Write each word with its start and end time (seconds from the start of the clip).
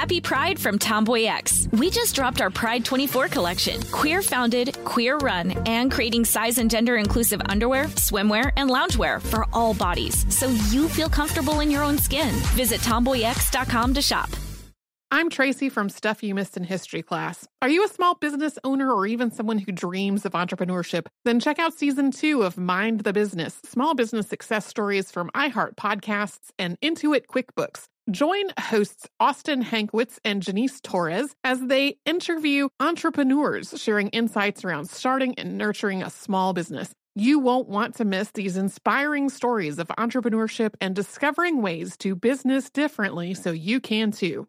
Happy 0.00 0.18
Pride 0.18 0.58
from 0.58 0.78
Tomboy 0.78 1.24
X. 1.24 1.68
We 1.72 1.90
just 1.90 2.14
dropped 2.14 2.40
our 2.40 2.48
Pride 2.48 2.86
24 2.86 3.28
collection. 3.28 3.82
Queer 3.92 4.22
founded, 4.22 4.82
queer 4.86 5.18
run, 5.18 5.50
and 5.68 5.92
creating 5.92 6.24
size 6.24 6.56
and 6.56 6.70
gender 6.70 6.96
inclusive 6.96 7.42
underwear, 7.50 7.84
swimwear, 7.96 8.50
and 8.56 8.70
loungewear 8.70 9.20
for 9.20 9.44
all 9.52 9.74
bodies 9.74 10.24
so 10.34 10.48
you 10.70 10.88
feel 10.88 11.10
comfortable 11.10 11.60
in 11.60 11.70
your 11.70 11.82
own 11.82 11.98
skin. 11.98 12.30
Visit 12.56 12.80
tomboyx.com 12.80 13.92
to 13.92 14.00
shop. 14.00 14.30
I'm 15.12 15.28
Tracy 15.28 15.68
from 15.68 15.90
Stuff 15.90 16.22
You 16.22 16.34
Missed 16.34 16.56
in 16.56 16.64
History 16.64 17.02
class. 17.02 17.46
Are 17.60 17.68
you 17.68 17.84
a 17.84 17.88
small 17.88 18.14
business 18.14 18.58
owner 18.64 18.90
or 18.90 19.06
even 19.06 19.30
someone 19.30 19.58
who 19.58 19.70
dreams 19.70 20.24
of 20.24 20.32
entrepreneurship? 20.32 21.08
Then 21.26 21.40
check 21.40 21.58
out 21.58 21.74
season 21.74 22.10
two 22.10 22.42
of 22.42 22.56
Mind 22.56 23.00
the 23.00 23.12
Business 23.12 23.60
Small 23.66 23.94
Business 23.94 24.28
Success 24.28 24.66
Stories 24.66 25.10
from 25.10 25.28
iHeart 25.34 25.74
Podcasts 25.74 26.52
and 26.58 26.80
Intuit 26.80 27.26
QuickBooks. 27.26 27.88
Join 28.08 28.44
hosts 28.58 29.06
Austin 29.20 29.62
Hankwitz 29.62 30.18
and 30.24 30.42
Janice 30.42 30.80
Torres 30.80 31.34
as 31.44 31.60
they 31.60 31.98
interview 32.06 32.68
entrepreneurs 32.80 33.74
sharing 33.80 34.08
insights 34.08 34.64
around 34.64 34.88
starting 34.88 35.34
and 35.34 35.58
nurturing 35.58 36.02
a 36.02 36.10
small 36.10 36.52
business. 36.52 36.92
You 37.14 37.38
won't 37.38 37.68
want 37.68 37.96
to 37.96 38.04
miss 38.04 38.30
these 38.30 38.56
inspiring 38.56 39.28
stories 39.28 39.78
of 39.78 39.88
entrepreneurship 39.88 40.74
and 40.80 40.94
discovering 40.94 41.60
ways 41.60 41.96
to 41.98 42.16
business 42.16 42.70
differently 42.70 43.34
so 43.34 43.52
you 43.52 43.80
can 43.80 44.10
too. 44.12 44.48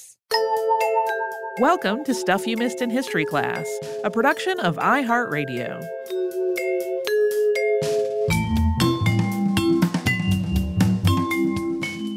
Welcome 1.61 2.03
to 2.05 2.13
Stuff 2.13 2.47
You 2.47 2.57
Missed 2.57 2.81
in 2.81 2.89
History 2.89 3.25
Class, 3.25 3.67
a 4.03 4.09
production 4.09 4.59
of 4.59 4.77
iHeartRadio. 4.77 5.79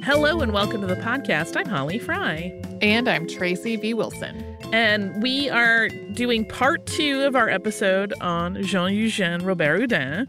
Hello 0.05 0.41
and 0.41 0.53
welcome 0.53 0.81
to 0.81 0.87
the 0.87 0.97
podcast. 0.97 1.57
I'm 1.57 1.67
Holly 1.67 1.99
Fry. 1.99 2.59
And 2.81 3.09
I'm 3.09 3.27
Tracy 3.27 3.77
B. 3.77 3.95
Wilson. 3.95 4.45
And 4.73 5.23
we 5.23 5.51
are 5.51 5.89
doing 6.15 6.47
part 6.49 6.87
two 6.87 7.23
of 7.23 7.37
our 7.37 7.49
episode 7.49 8.15
on 8.21 8.63
Jean 8.63 8.93
Eugène 8.93 9.45
Robert 9.47 9.81
Houdin. 9.81 10.29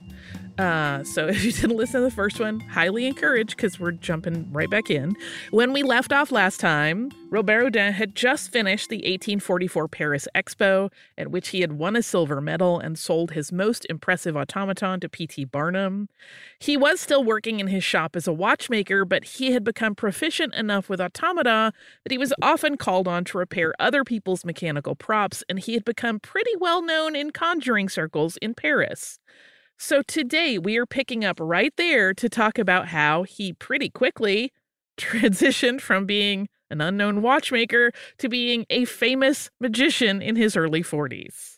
Uh, 0.57 1.03
so 1.03 1.27
if 1.29 1.43
you 1.43 1.51
didn't 1.51 1.75
listen 1.75 2.01
to 2.01 2.05
the 2.05 2.16
first 2.16 2.39
one, 2.39 2.59
highly 2.61 3.05
encouraged 3.05 3.55
because 3.55 3.79
we're 3.79 3.91
jumping 3.91 4.51
right 4.51 4.69
back 4.69 4.89
in. 4.89 5.16
When 5.51 5.73
we 5.73 5.83
left 5.83 6.13
off 6.13 6.31
last 6.31 6.59
time, 6.59 7.11
Robert 7.29 7.63
Houdin 7.63 7.93
had 7.93 8.16
just 8.16 8.51
finished 8.51 8.89
the 8.89 8.97
1844 8.97 9.88
Paris 9.89 10.27
Expo, 10.33 10.91
at 11.17 11.31
which 11.31 11.49
he 11.49 11.61
had 11.61 11.73
won 11.73 11.95
a 11.95 12.03
silver 12.03 12.39
medal 12.39 12.79
and 12.79 12.97
sold 12.97 13.31
his 13.31 13.51
most 13.51 13.85
impressive 13.89 14.38
automaton 14.38 14.99
to 15.01 15.09
P.T. 15.09 15.45
Barnum. 15.45 16.07
He 16.59 16.77
was 16.77 17.01
still 17.01 17.23
working 17.23 17.59
in 17.59 17.67
his 17.67 17.83
shop 17.83 18.15
as 18.15 18.27
a 18.27 18.33
watchmaker, 18.33 19.03
but 19.03 19.25
he 19.25 19.51
had 19.51 19.63
become 19.63 19.95
proficient 19.95 20.53
enough 20.53 20.88
with 20.88 21.01
automata 21.01 21.73
that 22.03 22.11
he 22.11 22.17
was 22.17 22.33
often 22.41 22.77
called 22.77 23.07
on 23.07 23.25
to 23.25 23.38
repair 23.38 23.73
other 23.79 24.03
people's 24.03 24.45
mechanical 24.45 24.95
props, 24.95 25.44
and 25.49 25.59
he 25.59 25.73
had 25.73 25.83
become 25.83 26.19
pretty 26.19 26.51
well 26.59 26.81
known 26.81 27.15
in 27.15 27.31
conjuring 27.31 27.89
circles 27.89 28.38
in 28.38 28.53
Paris. 28.53 29.19
So 29.78 30.02
today 30.02 30.58
we 30.58 30.78
are 30.78 30.86
picking 30.86 31.25
up 31.25 31.38
right 31.40 31.74
there 31.75 32.13
to 32.13 32.30
talk 32.30 32.58
about 32.58 32.88
how 32.88 33.24
he 33.24 33.53
pretty 33.53 33.90
quickly 33.90 34.53
transitioned 34.97 35.81
from 35.81 36.06
being 36.06 36.47
an 36.69 36.81
unknown 36.81 37.22
watchmaker 37.22 37.91
to 38.18 38.30
being 38.30 38.66
a 38.69 38.86
famous 38.86 39.50
magician 39.59 40.22
in 40.22 40.36
his 40.36 40.56
early 40.56 40.81
40s. 40.81 41.58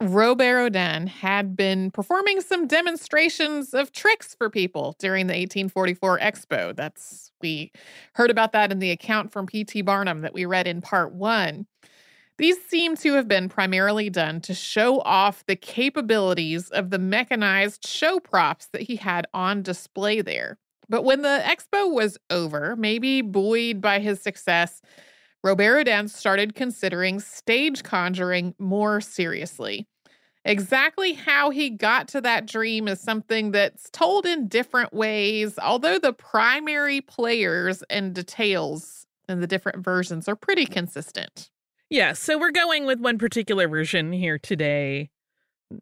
Robert 0.00 0.58
Houdin 0.58 1.06
had 1.06 1.56
been 1.56 1.90
performing 1.90 2.40
some 2.40 2.66
demonstrations 2.66 3.72
of 3.72 3.92
tricks 3.92 4.34
for 4.34 4.50
people 4.50 4.96
during 4.98 5.28
the 5.28 5.34
1844 5.34 6.18
Expo. 6.18 6.74
That's 6.74 7.30
we 7.40 7.72
heard 8.14 8.30
about 8.30 8.52
that 8.52 8.72
in 8.72 8.78
the 8.80 8.90
account 8.90 9.32
from 9.32 9.46
P.T. 9.46 9.82
Barnum 9.82 10.20
that 10.20 10.34
we 10.34 10.44
read 10.44 10.66
in 10.66 10.80
part 10.80 11.12
1. 11.12 11.66
These 12.38 12.64
seem 12.64 12.96
to 12.96 13.14
have 13.14 13.28
been 13.28 13.48
primarily 13.48 14.10
done 14.10 14.40
to 14.42 14.54
show 14.54 15.00
off 15.00 15.44
the 15.46 15.56
capabilities 15.56 16.70
of 16.70 16.90
the 16.90 16.98
mechanized 16.98 17.86
show 17.86 18.20
props 18.20 18.68
that 18.72 18.82
he 18.82 18.96
had 18.96 19.26
on 19.34 19.62
display 19.62 20.22
there. 20.22 20.58
But 20.88 21.04
when 21.04 21.22
the 21.22 21.42
expo 21.44 21.92
was 21.92 22.18
over, 22.30 22.74
maybe 22.76 23.22
buoyed 23.22 23.80
by 23.80 23.98
his 23.98 24.20
success, 24.20 24.80
Robert 25.44 25.64
Houdin 25.86 26.08
started 26.08 26.54
considering 26.54 27.20
stage 27.20 27.82
conjuring 27.82 28.54
more 28.58 29.00
seriously. 29.00 29.86
Exactly 30.44 31.12
how 31.12 31.50
he 31.50 31.70
got 31.70 32.08
to 32.08 32.20
that 32.20 32.46
dream 32.46 32.88
is 32.88 33.00
something 33.00 33.52
that's 33.52 33.88
told 33.90 34.26
in 34.26 34.48
different 34.48 34.92
ways, 34.92 35.58
although 35.58 35.98
the 35.98 36.12
primary 36.12 37.00
players 37.00 37.82
and 37.88 38.14
details 38.14 39.06
in 39.28 39.40
the 39.40 39.46
different 39.46 39.84
versions 39.84 40.28
are 40.28 40.34
pretty 40.34 40.66
consistent. 40.66 41.50
Yeah, 41.92 42.14
so 42.14 42.38
we're 42.38 42.52
going 42.52 42.86
with 42.86 43.00
one 43.00 43.18
particular 43.18 43.68
version 43.68 44.12
here 44.12 44.38
today. 44.38 45.10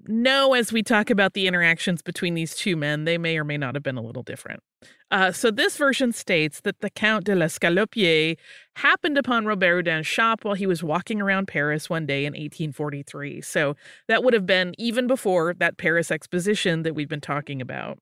No, 0.09 0.55
as 0.55 0.73
we 0.73 0.83
talk 0.83 1.09
about 1.09 1.35
the 1.35 1.47
interactions 1.47 2.03
between 2.03 2.35
these 2.35 2.57
two 2.57 2.75
men, 2.75 3.05
they 3.05 3.17
may 3.17 3.39
or 3.39 3.45
may 3.45 3.57
not 3.57 3.77
have 3.77 3.85
been 3.85 3.97
a 3.97 4.03
little 4.03 4.25
different. 4.25 4.61
Uh, 5.13 5.31
so 5.31 5.53
this 5.53 5.77
version 5.77 6.11
states 6.11 6.63
that 6.63 6.81
the 6.81 6.91
Count 6.91 7.27
de 7.27 7.37
l'Escalopier 7.37 8.37
happened 8.75 9.19
upon 9.19 9.47
Robert 9.47 9.85
Houdin's 9.87 10.05
shop 10.05 10.45
while 10.45 10.55
he 10.55 10.67
was 10.67 10.83
walking 10.83 11.21
around 11.21 11.47
Paris 11.47 11.89
one 11.89 12.07
day 12.07 12.25
in 12.25 12.33
1843. 12.33 13.41
So 13.41 13.77
that 14.09 14.25
would 14.25 14.35
have 14.35 14.47
been 14.47 14.75
even 14.79 15.07
before 15.07 15.55
that 15.61 15.79
Paris 15.79 16.11
exposition 16.11 16.83
that 16.83 16.97
we've 16.97 17.09
been 17.09 17.21
talking 17.21 17.63
about. 17.63 18.01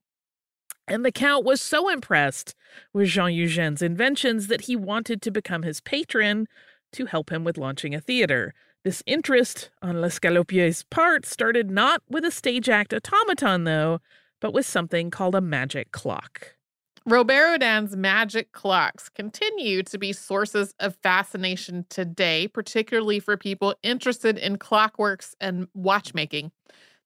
And 0.87 1.05
the 1.05 1.13
Count 1.13 1.45
was 1.45 1.61
so 1.61 1.91
impressed 1.91 2.55
with 2.95 3.09
Jean 3.09 3.33
Eugène's 3.33 3.83
inventions 3.83 4.47
that 4.47 4.63
he 4.63 4.77
wanted 4.77 5.21
to 5.21 5.31
become 5.31 5.63
his 5.63 5.83
patron 5.83 6.47
to 6.93 7.07
help 7.07 7.31
him 7.31 7.45
with 7.45 7.59
launching 7.59 7.95
a 7.95 8.01
theater. 8.01 8.55
This 8.85 9.03
interest 9.07 9.71
on 9.83 10.01
L'Escalopier's 10.01 10.85
part 10.85 11.27
started 11.27 11.71
not 11.71 12.03
with 12.09 12.25
a 12.25 12.31
stage 12.31 12.69
act 12.69 12.93
automaton, 12.95 13.65
though, 13.65 14.01
but 14.41 14.55
with 14.55 14.67
something 14.67 15.11
called 15.11 15.35
a 15.35 15.41
magic 15.41 15.93
clock. 15.93 16.55
Robert 17.05 17.33
Houdin's 17.53 17.97
magic 17.97 18.53
clocks 18.53 19.09
continue 19.09 19.83
to 19.83 19.99
be 19.99 20.13
sources 20.13 20.75
of 20.79 20.95
fascination 21.03 21.87
today, 21.89 22.47
particularly 22.47 23.19
for 23.19 23.37
people 23.37 23.75
interested 23.83 24.37
in 24.37 24.59
clockworks 24.59 25.35
and 25.41 25.69
watchmaking. 25.75 26.53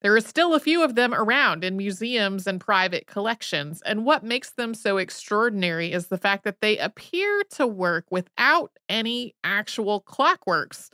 There 0.02 0.16
are 0.16 0.20
still 0.20 0.52
a 0.52 0.60
few 0.60 0.82
of 0.82 0.96
them 0.96 1.14
around 1.14 1.62
in 1.62 1.76
museums 1.76 2.48
and 2.48 2.60
private 2.60 3.06
collections, 3.06 3.82
and 3.86 4.04
what 4.04 4.24
makes 4.24 4.50
them 4.50 4.74
so 4.74 4.96
extraordinary 4.96 5.92
is 5.92 6.08
the 6.08 6.18
fact 6.18 6.42
that 6.42 6.60
they 6.60 6.76
appear 6.76 7.44
to 7.52 7.68
work 7.68 8.06
without 8.10 8.72
any 8.88 9.36
actual 9.44 10.00
clockworks. 10.00 10.90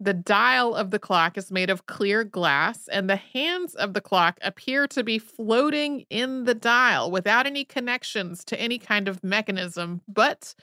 The 0.00 0.14
dial 0.14 0.74
of 0.74 0.90
the 0.92 0.98
clock 0.98 1.36
is 1.36 1.50
made 1.50 1.68
of 1.68 1.84
clear 1.84 2.24
glass, 2.24 2.88
and 2.88 3.10
the 3.10 3.16
hands 3.16 3.74
of 3.74 3.92
the 3.92 4.00
clock 4.00 4.38
appear 4.40 4.86
to 4.88 5.04
be 5.04 5.18
floating 5.18 6.06
in 6.08 6.44
the 6.44 6.54
dial 6.54 7.10
without 7.10 7.46
any 7.46 7.64
connections 7.64 8.44
to 8.46 8.58
any 8.58 8.78
kind 8.78 9.08
of 9.08 9.22
mechanism, 9.22 10.00
but 10.08 10.54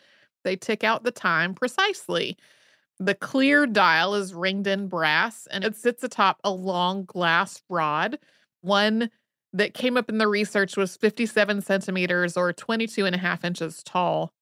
they 0.43 0.55
tick 0.55 0.83
out 0.83 1.03
the 1.03 1.11
time 1.11 1.53
precisely. 1.53 2.35
The 2.99 3.15
clear 3.15 3.65
dial 3.65 4.15
is 4.15 4.33
ringed 4.33 4.67
in 4.67 4.87
brass 4.87 5.47
and 5.51 5.63
it 5.63 5.75
sits 5.75 6.03
atop 6.03 6.39
a 6.43 6.51
long 6.51 7.05
glass 7.05 7.61
rod. 7.69 8.19
One 8.61 9.09
that 9.51 9.73
came 9.73 9.97
up 9.97 10.09
in 10.09 10.17
the 10.17 10.27
research 10.27 10.77
was 10.77 10.97
57 10.97 11.61
centimeters 11.61 12.37
or 12.37 12.53
22 12.53 13.05
and 13.05 13.15
a 13.15 13.19
half 13.19 13.43
inches 13.43 13.83
tall. 13.83 14.33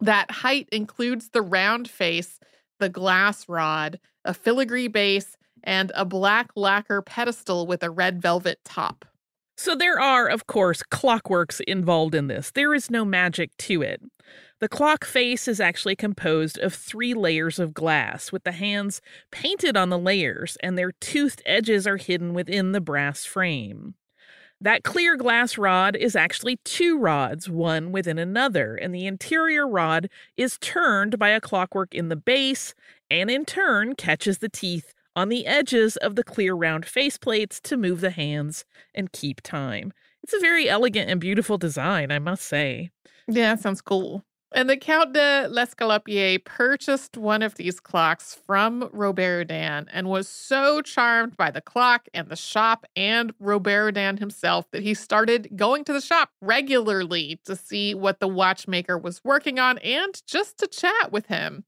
That 0.00 0.30
height 0.30 0.68
includes 0.70 1.30
the 1.30 1.42
round 1.42 1.88
face, 1.88 2.38
the 2.78 2.88
glass 2.88 3.48
rod, 3.48 3.98
a 4.24 4.32
filigree 4.32 4.88
base, 4.88 5.36
and 5.64 5.90
a 5.94 6.04
black 6.04 6.50
lacquer 6.56 7.02
pedestal 7.02 7.66
with 7.66 7.82
a 7.82 7.90
red 7.90 8.22
velvet 8.22 8.58
top. 8.64 9.04
So 9.56 9.74
there 9.74 9.98
are, 9.98 10.28
of 10.28 10.46
course, 10.46 10.82
clockworks 10.84 11.60
involved 11.66 12.14
in 12.14 12.28
this. 12.28 12.52
There 12.52 12.74
is 12.74 12.90
no 12.90 13.04
magic 13.04 13.56
to 13.58 13.82
it. 13.82 14.00
The 14.60 14.68
clock 14.68 15.04
face 15.04 15.46
is 15.46 15.60
actually 15.60 15.94
composed 15.94 16.58
of 16.58 16.74
three 16.74 17.14
layers 17.14 17.60
of 17.60 17.74
glass, 17.74 18.32
with 18.32 18.42
the 18.42 18.52
hands 18.52 19.00
painted 19.30 19.76
on 19.76 19.88
the 19.88 19.98
layers, 19.98 20.56
and 20.62 20.76
their 20.76 20.92
toothed 20.92 21.42
edges 21.46 21.86
are 21.86 21.96
hidden 21.96 22.34
within 22.34 22.72
the 22.72 22.80
brass 22.80 23.24
frame. 23.24 23.94
That 24.60 24.82
clear 24.82 25.16
glass 25.16 25.56
rod 25.56 25.94
is 25.94 26.16
actually 26.16 26.56
two 26.64 26.98
rods, 26.98 27.48
one 27.48 27.92
within 27.92 28.18
another, 28.18 28.74
and 28.74 28.92
the 28.92 29.06
interior 29.06 29.68
rod 29.68 30.10
is 30.36 30.58
turned 30.58 31.20
by 31.20 31.28
a 31.28 31.40
clockwork 31.40 31.94
in 31.94 32.08
the 32.08 32.16
base 32.16 32.74
and 33.08 33.30
in 33.30 33.44
turn 33.44 33.94
catches 33.94 34.38
the 34.38 34.48
teeth 34.48 34.92
on 35.14 35.28
the 35.28 35.46
edges 35.46 35.96
of 35.98 36.16
the 36.16 36.24
clear 36.24 36.54
round 36.54 36.84
faceplates 36.84 37.60
to 37.60 37.76
move 37.76 38.00
the 38.00 38.10
hands 38.10 38.64
and 38.92 39.12
keep 39.12 39.40
time. 39.42 39.92
It's 40.24 40.34
a 40.34 40.40
very 40.40 40.68
elegant 40.68 41.08
and 41.08 41.20
beautiful 41.20 41.58
design, 41.58 42.10
I 42.10 42.18
must 42.18 42.44
say. 42.44 42.90
Yeah, 43.28 43.54
sounds 43.54 43.80
cool. 43.80 44.24
And 44.52 44.70
the 44.70 44.78
Count 44.78 45.12
de 45.12 45.46
l'Escalopier 45.48 46.42
purchased 46.42 47.18
one 47.18 47.42
of 47.42 47.56
these 47.56 47.80
clocks 47.80 48.34
from 48.46 48.88
Robert 48.92 49.50
and 49.50 50.08
was 50.08 50.26
so 50.26 50.80
charmed 50.80 51.36
by 51.36 51.50
the 51.50 51.60
clock 51.60 52.08
and 52.14 52.30
the 52.30 52.36
shop 52.36 52.86
and 52.96 53.34
Robert 53.38 53.96
himself 53.96 54.64
that 54.70 54.82
he 54.82 54.94
started 54.94 55.50
going 55.54 55.84
to 55.84 55.92
the 55.92 56.00
shop 56.00 56.30
regularly 56.40 57.38
to 57.44 57.54
see 57.54 57.94
what 57.94 58.20
the 58.20 58.28
watchmaker 58.28 58.96
was 58.96 59.22
working 59.22 59.58
on 59.58 59.76
and 59.78 60.22
just 60.26 60.56
to 60.58 60.66
chat 60.66 61.12
with 61.12 61.26
him. 61.26 61.64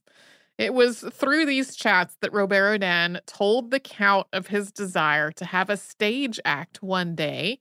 It 0.56 0.72
was 0.72 1.04
through 1.12 1.44
these 1.46 1.76
chats 1.76 2.16
that 2.22 2.32
Robert 2.32 2.82
told 3.26 3.70
the 3.70 3.80
Count 3.80 4.26
of 4.32 4.46
his 4.46 4.72
desire 4.72 5.30
to 5.32 5.44
have 5.44 5.68
a 5.68 5.76
stage 5.76 6.40
act 6.46 6.82
one 6.82 7.14
day. 7.14 7.60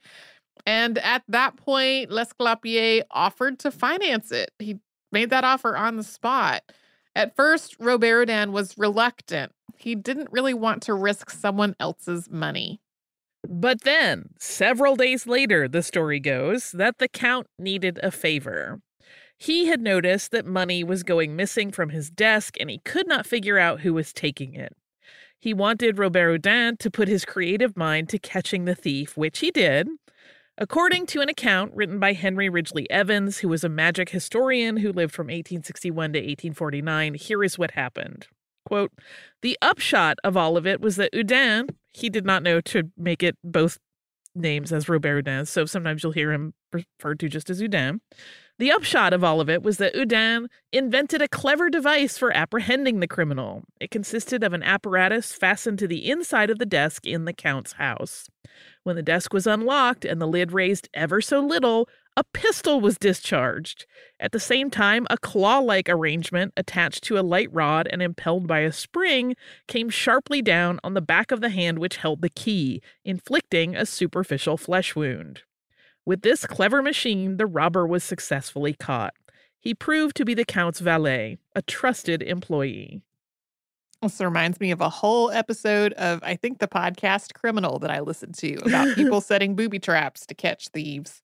And 0.66 0.98
at 0.98 1.24
that 1.28 1.58
point, 1.58 2.10
L'Escalopier 2.10 3.04
offered 3.12 3.60
to 3.60 3.72
finance 3.72 4.32
it. 4.32 4.52
He 4.60 4.80
made 5.12 5.30
that 5.30 5.44
offer 5.44 5.76
on 5.76 5.98
the 5.98 6.04
spot. 6.04 6.64
At 7.16 7.36
first, 7.36 7.76
Robert 7.80 8.28
Houdin 8.28 8.52
was 8.52 8.78
reluctant. 8.78 9.52
He 9.78 9.96
didn't 9.96 10.32
really 10.32 10.54
want 10.54 10.84
to 10.84 10.94
risk 10.94 11.30
someone 11.30 11.76
else's 11.80 12.30
money. 12.30 12.82
But 13.48 13.82
then, 13.82 14.30
several 14.38 14.96
days 14.96 15.26
later, 15.26 15.68
the 15.68 15.82
story 15.82 16.20
goes 16.20 16.72
that 16.74 16.98
the 16.98 17.08
Count 17.08 17.48
needed 17.58 18.00
a 18.04 18.12
favor. 18.12 18.82
He 19.38 19.68
had 19.68 19.82
noticed 19.82 20.32
that 20.32 20.46
money 20.46 20.84
was 20.84 21.04
going 21.04 21.36
missing 21.36 21.72
from 21.72 21.90
his 21.90 22.10
desk 22.10 22.58
and 22.60 22.70
he 22.70 22.80
could 22.80 23.08
not 23.08 23.26
figure 23.26 23.58
out 23.58 23.80
who 23.82 23.94
was 23.94 24.12
taking 24.12 24.54
it. 24.54 24.76
He 25.40 25.54
wanted 25.54 25.98
Robert 25.98 26.32
Houdin 26.32 26.76
to 26.78 26.92
put 26.92 27.08
his 27.08 27.24
creative 27.24 27.78
mind 27.78 28.10
to 28.10 28.20
catching 28.20 28.66
the 28.66 28.76
thief, 28.76 29.16
which 29.16 29.40
he 29.40 29.52
did. 29.52 29.88
According 30.62 31.06
to 31.08 31.22
an 31.22 31.30
account 31.30 31.72
written 31.74 32.00
by 32.00 32.12
Henry 32.12 32.50
Ridgely 32.50 32.90
Evans, 32.92 33.38
who 33.38 33.48
was 33.48 33.64
a 33.64 33.70
magic 33.70 34.10
historian 34.10 34.76
who 34.76 34.92
lived 34.92 35.14
from 35.14 35.28
1861 35.28 36.12
to 36.12 36.20
1849, 36.20 37.14
here 37.14 37.46
is 37.46 37.58
what 37.58 37.72
happened. 37.72 38.28
Quote, 38.66 38.92
the 39.42 39.58
upshot 39.62 40.18
of 40.22 40.36
all 40.36 40.58
of 40.58 40.68
it 40.68 40.82
was 40.82 40.98
that 40.98 41.14
Houdin, 41.14 41.68
he 41.94 42.10
did 42.10 42.26
not 42.26 42.44
know 42.44 42.60
to 42.60 42.92
make 42.98 43.24
it 43.24 43.38
both 43.42 43.78
names 44.36 44.74
as 44.74 44.90
Robert 44.90 45.26
Houdin, 45.26 45.46
so 45.46 45.66
sometimes 45.66 46.04
you'll 46.04 46.12
hear 46.12 46.34
him 46.34 46.54
referred 46.74 47.22
to 47.22 47.30
just 47.30 47.50
as 47.50 47.62
Houdin. 47.62 48.02
The 48.60 48.74
upshot 48.74 49.14
of 49.14 49.24
all 49.24 49.40
of 49.40 49.50
it 49.50 49.64
was 49.64 49.78
that 49.78 49.96
Houdin 49.96 50.50
invented 50.74 51.22
a 51.22 51.30
clever 51.30 51.70
device 51.70 52.18
for 52.18 52.36
apprehending 52.36 53.00
the 53.00 53.08
criminal. 53.08 53.64
It 53.80 53.90
consisted 53.90 54.44
of 54.44 54.52
an 54.52 54.64
apparatus 54.64 55.32
fastened 55.32 55.80
to 55.80 55.88
the 55.88 56.10
inside 56.10 56.50
of 56.50 56.60
the 56.60 56.66
desk 56.66 57.08
in 57.08 57.24
the 57.24 57.32
Count's 57.32 57.74
house. 57.74 58.28
When 58.84 58.98
the 58.98 59.02
desk 59.02 59.32
was 59.32 59.48
unlocked 59.48 60.04
and 60.04 60.22
the 60.22 60.28
lid 60.28 60.52
raised 60.52 60.90
ever 60.94 61.22
so 61.22 61.40
little, 61.40 61.88
a 62.18 62.24
pistol 62.34 62.82
was 62.82 62.98
discharged. 62.98 63.86
At 64.20 64.34
the 64.34 64.42
same 64.42 64.70
time, 64.70 65.08
a 65.10 65.18
claw 65.18 65.60
like 65.60 65.88
arrangement 65.88 66.52
attached 66.58 67.06
to 67.06 67.18
a 67.18 67.24
light 67.24 67.48
rod 67.54 67.88
and 67.90 68.02
impelled 68.02 68.46
by 68.46 68.60
a 68.60 68.74
spring 68.74 69.36
came 69.70 69.90
sharply 69.90 70.42
down 70.42 70.82
on 70.84 70.96
the 70.96 71.02
back 71.02 71.32
of 71.32 71.40
the 71.40 71.48
hand 71.48 71.80
which 71.80 71.96
held 71.96 72.22
the 72.22 72.30
key, 72.30 72.82
inflicting 73.06 73.74
a 73.74 73.86
superficial 73.86 74.58
flesh 74.58 74.98
wound. 74.98 75.44
With 76.10 76.24
this 76.24 76.48
clever 76.48 76.82
machine, 76.82 77.38
the 77.38 77.46
robber 77.46 77.86
was 77.86 78.04
successfully 78.04 78.74
caught. 78.74 79.14
He 79.60 79.76
proved 79.76 80.16
to 80.16 80.26
be 80.26 80.34
the 80.34 80.44
Count's 80.44 80.80
valet, 80.80 81.38
a 81.56 81.62
trusted 81.62 82.24
employee. 82.24 83.04
This 84.02 84.20
reminds 84.20 84.60
me 84.60 84.72
of 84.72 84.82
a 84.82 84.90
whole 84.90 85.30
episode 85.30 85.94
of, 85.94 86.20
I 86.24 86.36
think, 86.36 86.58
the 86.58 86.68
podcast 86.68 87.36
Criminal 87.36 87.78
that 87.78 87.92
I 87.92 88.00
listened 88.00 88.34
to 88.40 88.56
about 88.56 88.96
people 88.96 89.22
setting 89.22 89.56
booby 89.56 89.78
traps 89.78 90.26
to 90.26 90.34
catch 90.34 90.70
thieves. 90.70 91.22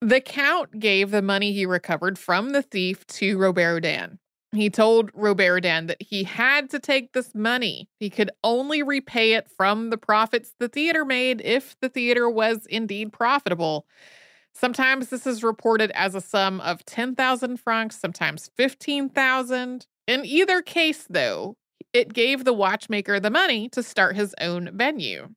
The 0.00 0.20
Count 0.20 0.78
gave 0.78 1.10
the 1.10 1.20
money 1.20 1.52
he 1.52 1.66
recovered 1.66 2.16
from 2.16 2.50
the 2.50 2.62
thief 2.62 3.04
to 3.08 3.38
Robert 3.38 3.82
Houdin. 3.82 4.20
He 4.52 4.68
told 4.68 5.10
Robert 5.14 5.64
Houdin 5.64 5.86
that 5.86 6.02
he 6.02 6.24
had 6.24 6.70
to 6.70 6.80
take 6.80 7.12
this 7.12 7.34
money. 7.34 7.88
He 8.00 8.10
could 8.10 8.30
only 8.42 8.82
repay 8.82 9.34
it 9.34 9.48
from 9.48 9.90
the 9.90 9.96
profits 9.96 10.54
the 10.58 10.68
theater 10.68 11.04
made 11.04 11.40
if 11.44 11.76
the 11.80 11.88
theater 11.88 12.28
was 12.28 12.66
indeed 12.66 13.12
profitable. 13.12 13.86
Sometimes 14.52 15.08
this 15.08 15.26
is 15.26 15.44
reported 15.44 15.92
as 15.92 16.16
a 16.16 16.20
sum 16.20 16.60
of 16.60 16.84
10,000 16.84 17.58
francs, 17.58 18.00
sometimes 18.00 18.50
15,000. 18.56 19.86
In 20.08 20.24
either 20.24 20.62
case, 20.62 21.06
though, 21.08 21.56
it 21.92 22.12
gave 22.12 22.44
the 22.44 22.52
watchmaker 22.52 23.20
the 23.20 23.30
money 23.30 23.68
to 23.68 23.82
start 23.82 24.16
his 24.16 24.34
own 24.40 24.70
venue. 24.74 25.28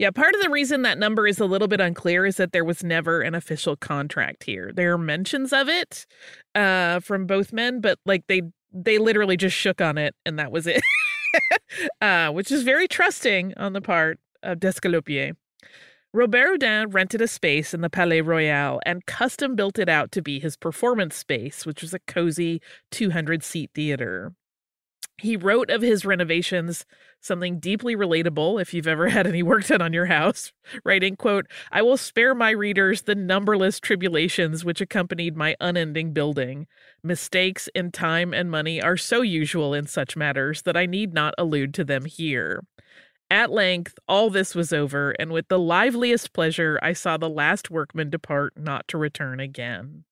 Yeah, 0.00 0.10
part 0.10 0.34
of 0.34 0.40
the 0.40 0.48
reason 0.48 0.80
that 0.80 0.96
number 0.96 1.26
is 1.26 1.40
a 1.40 1.44
little 1.44 1.68
bit 1.68 1.78
unclear 1.78 2.24
is 2.24 2.38
that 2.38 2.52
there 2.52 2.64
was 2.64 2.82
never 2.82 3.20
an 3.20 3.34
official 3.34 3.76
contract 3.76 4.44
here. 4.44 4.72
There 4.74 4.94
are 4.94 4.98
mentions 4.98 5.52
of 5.52 5.68
it 5.68 6.06
uh, 6.54 7.00
from 7.00 7.26
both 7.26 7.52
men, 7.52 7.82
but 7.82 7.98
like 8.06 8.26
they 8.26 8.40
they 8.72 8.96
literally 8.96 9.36
just 9.36 9.54
shook 9.54 9.82
on 9.82 9.98
it 9.98 10.14
and 10.24 10.38
that 10.38 10.50
was 10.50 10.66
it. 10.66 10.80
uh, 12.00 12.30
which 12.30 12.50
is 12.50 12.62
very 12.62 12.88
trusting 12.88 13.52
on 13.58 13.74
the 13.74 13.82
part 13.82 14.18
of 14.42 14.58
d'Escalopier. 14.58 15.34
Robert 16.14 16.46
Houdin 16.46 16.88
rented 16.88 17.20
a 17.20 17.28
space 17.28 17.74
in 17.74 17.82
the 17.82 17.90
Palais 17.90 18.22
Royal 18.22 18.80
and 18.86 19.04
custom 19.04 19.54
built 19.54 19.78
it 19.78 19.90
out 19.90 20.12
to 20.12 20.22
be 20.22 20.40
his 20.40 20.56
performance 20.56 21.14
space, 21.14 21.66
which 21.66 21.82
was 21.82 21.92
a 21.92 21.98
cozy 21.98 22.62
200 22.90 23.44
seat 23.44 23.70
theater. 23.74 24.32
He 25.20 25.36
wrote 25.36 25.70
of 25.70 25.82
his 25.82 26.04
renovations 26.04 26.86
something 27.20 27.58
deeply 27.58 27.94
relatable 27.94 28.60
if 28.60 28.72
you've 28.72 28.86
ever 28.86 29.08
had 29.10 29.26
any 29.26 29.42
work 29.42 29.66
done 29.66 29.82
on 29.82 29.92
your 29.92 30.06
house, 30.06 30.52
writing, 30.84 31.16
quote, 31.16 31.46
I 31.70 31.82
will 31.82 31.96
spare 31.96 32.34
my 32.34 32.50
readers 32.50 33.02
the 33.02 33.14
numberless 33.14 33.78
tribulations 33.80 34.64
which 34.64 34.80
accompanied 34.80 35.36
my 35.36 35.56
unending 35.60 36.12
building. 36.12 36.66
Mistakes 37.02 37.68
in 37.74 37.92
time 37.92 38.32
and 38.32 38.50
money 38.50 38.80
are 38.82 38.96
so 38.96 39.20
usual 39.20 39.74
in 39.74 39.86
such 39.86 40.16
matters 40.16 40.62
that 40.62 40.76
I 40.76 40.86
need 40.86 41.12
not 41.12 41.34
allude 41.36 41.74
to 41.74 41.84
them 41.84 42.06
here. 42.06 42.64
At 43.30 43.52
length, 43.52 43.96
all 44.08 44.28
this 44.28 44.56
was 44.56 44.72
over, 44.72 45.12
and 45.12 45.30
with 45.30 45.46
the 45.48 45.58
liveliest 45.58 46.32
pleasure 46.32 46.80
I 46.82 46.94
saw 46.94 47.16
the 47.16 47.28
last 47.28 47.70
workman 47.70 48.10
depart 48.10 48.54
not 48.56 48.88
to 48.88 48.98
return 48.98 49.38
again. 49.38 50.04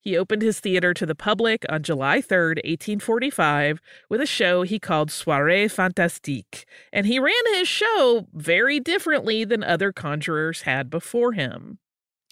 He 0.00 0.16
opened 0.16 0.40
his 0.40 0.60
theater 0.60 0.94
to 0.94 1.04
the 1.04 1.14
public 1.14 1.66
on 1.68 1.82
July 1.82 2.22
3, 2.22 2.38
1845, 2.64 3.80
with 4.08 4.20
a 4.20 4.26
show 4.26 4.62
he 4.62 4.78
called 4.78 5.10
Soirée 5.10 5.70
Fantastique, 5.70 6.64
and 6.92 7.06
he 7.06 7.18
ran 7.18 7.34
his 7.54 7.68
show 7.68 8.26
very 8.32 8.80
differently 8.80 9.44
than 9.44 9.62
other 9.62 9.92
conjurers 9.92 10.62
had 10.62 10.88
before 10.88 11.32
him. 11.32 11.78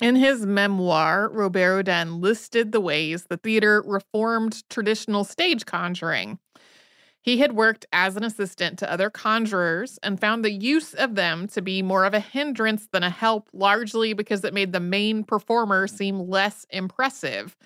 In 0.01 0.17
his 0.17 0.47
memoir, 0.47 1.29
Robert 1.29 1.83
Houdin 1.83 2.21
listed 2.21 2.73
the 2.73 2.81
ways 2.81 3.25
the 3.25 3.37
theater 3.37 3.83
reformed 3.85 4.63
traditional 4.71 5.25
stage 5.25 5.67
conjuring. 5.67 6.39
He 7.23 7.39
had 7.39 7.53
worked 7.53 7.85
as 7.93 8.17
an 8.17 8.25
assistant 8.25 8.79
to 8.79 8.91
other 8.91 9.11
conjurers 9.11 9.99
and 10.03 10.21
found 10.21 10.45
the 10.45 10.53
use 10.53 10.95
of 10.95 11.15
them 11.15 11.47
to 11.49 11.61
be 11.61 11.83
more 11.83 12.05
of 12.05 12.15
a 12.15 12.21
hindrance 12.21 12.89
than 12.93 13.03
a 13.03 13.11
help, 13.11 13.49
largely 13.53 14.13
because 14.13 14.45
it 14.45 14.55
made 14.55 14.73
the 14.73 14.81
main 14.81 15.25
performer 15.25 15.87
mm. 15.87 15.91
seem 15.91 16.21
less 16.21 16.65
impressive. 16.71 17.57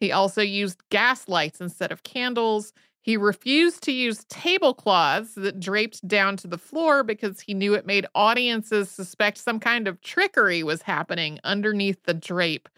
He 0.00 0.12
also 0.12 0.42
used 0.42 0.82
gas 0.90 1.28
lights 1.28 1.60
instead 1.60 1.90
of 1.90 2.02
candles. 2.02 2.72
He 3.00 3.16
refused 3.16 3.82
to 3.84 3.92
use 3.92 4.24
tablecloths 4.28 5.34
that 5.34 5.60
draped 5.60 6.06
down 6.06 6.36
to 6.38 6.46
the 6.46 6.58
floor 6.58 7.02
because 7.02 7.40
he 7.40 7.54
knew 7.54 7.74
it 7.74 7.86
made 7.86 8.06
audiences 8.14 8.90
suspect 8.90 9.38
some 9.38 9.60
kind 9.60 9.88
of 9.88 10.00
trickery 10.02 10.62
was 10.62 10.82
happening 10.82 11.38
underneath 11.44 12.02
the 12.04 12.14
drape. 12.14 12.68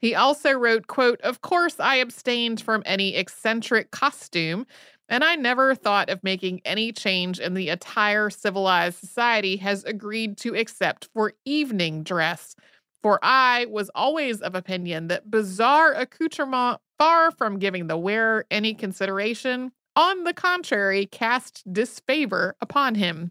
He 0.00 0.14
also 0.14 0.52
wrote, 0.52 0.86
quote, 0.86 1.20
"Of 1.22 1.40
course 1.40 1.80
I 1.80 1.96
abstained 1.96 2.60
from 2.60 2.82
any 2.84 3.16
eccentric 3.16 3.90
costume 3.90 4.66
and 5.08 5.22
I 5.22 5.36
never 5.36 5.74
thought 5.74 6.08
of 6.08 6.24
making 6.24 6.60
any 6.64 6.92
change 6.92 7.38
in 7.38 7.54
the 7.54 7.68
attire 7.68 8.30
civilized 8.30 8.98
society 8.98 9.56
has 9.58 9.84
agreed 9.84 10.38
to 10.38 10.54
accept 10.54 11.08
for 11.12 11.32
evening 11.44 12.02
dress. 12.02 12.56
For 13.02 13.18
I 13.22 13.66
was 13.68 13.90
always 13.94 14.40
of 14.40 14.54
opinion 14.54 15.08
that 15.08 15.30
bizarre 15.30 15.92
accoutrement, 15.92 16.80
far 16.98 17.30
from 17.30 17.58
giving 17.58 17.86
the 17.86 17.98
wearer 17.98 18.46
any 18.50 18.72
consideration, 18.72 19.72
on 19.96 20.24
the 20.24 20.32
contrary, 20.32 21.06
cast 21.06 21.62
disfavor 21.70 22.56
upon 22.60 22.94
him. 22.94 23.30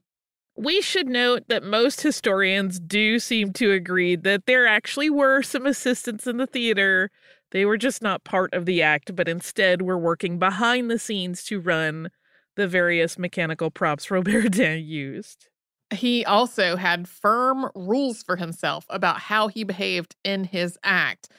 We 0.56 0.82
should 0.82 1.08
note 1.08 1.48
that 1.48 1.63
most 1.63 2.01
historians 2.01 2.80
do 2.80 3.18
seem 3.18 3.53
to 3.53 3.72
agree 3.72 4.15
that 4.18 4.46
there 4.46 4.68
actually 4.68 5.10
were 5.10 5.42
some 5.42 5.65
assistants 5.65 6.27
in 6.27 6.38
the 6.38 6.46
theater 6.46 7.10
they 7.53 7.65
were 7.65 7.77
just 7.77 8.01
not 8.01 8.24
part 8.24 8.53
of 8.53 8.65
the 8.65 8.81
act, 8.81 9.15
but 9.15 9.29
instead 9.29 9.83
were 9.83 9.98
working 9.98 10.39
behind 10.39 10.91
the 10.91 11.00
scenes 11.00 11.43
to 11.45 11.62
run 11.62 12.10
the 12.55 12.67
various 12.67 13.17
mechanical 13.17 13.72
props 13.72 14.12
Robert-Houdin 14.12 14.83
used. 14.83 15.48
He 15.93 16.25
also 16.25 16.75
had 16.75 17.07
firm 17.07 17.69
rules 17.75 18.24
for 18.24 18.36
himself 18.36 18.86
about 18.89 19.19
how 19.19 19.48
he 19.48 19.63
behaved 19.63 20.15
in 20.24 20.43
his 20.43 20.77
act. 20.83 21.29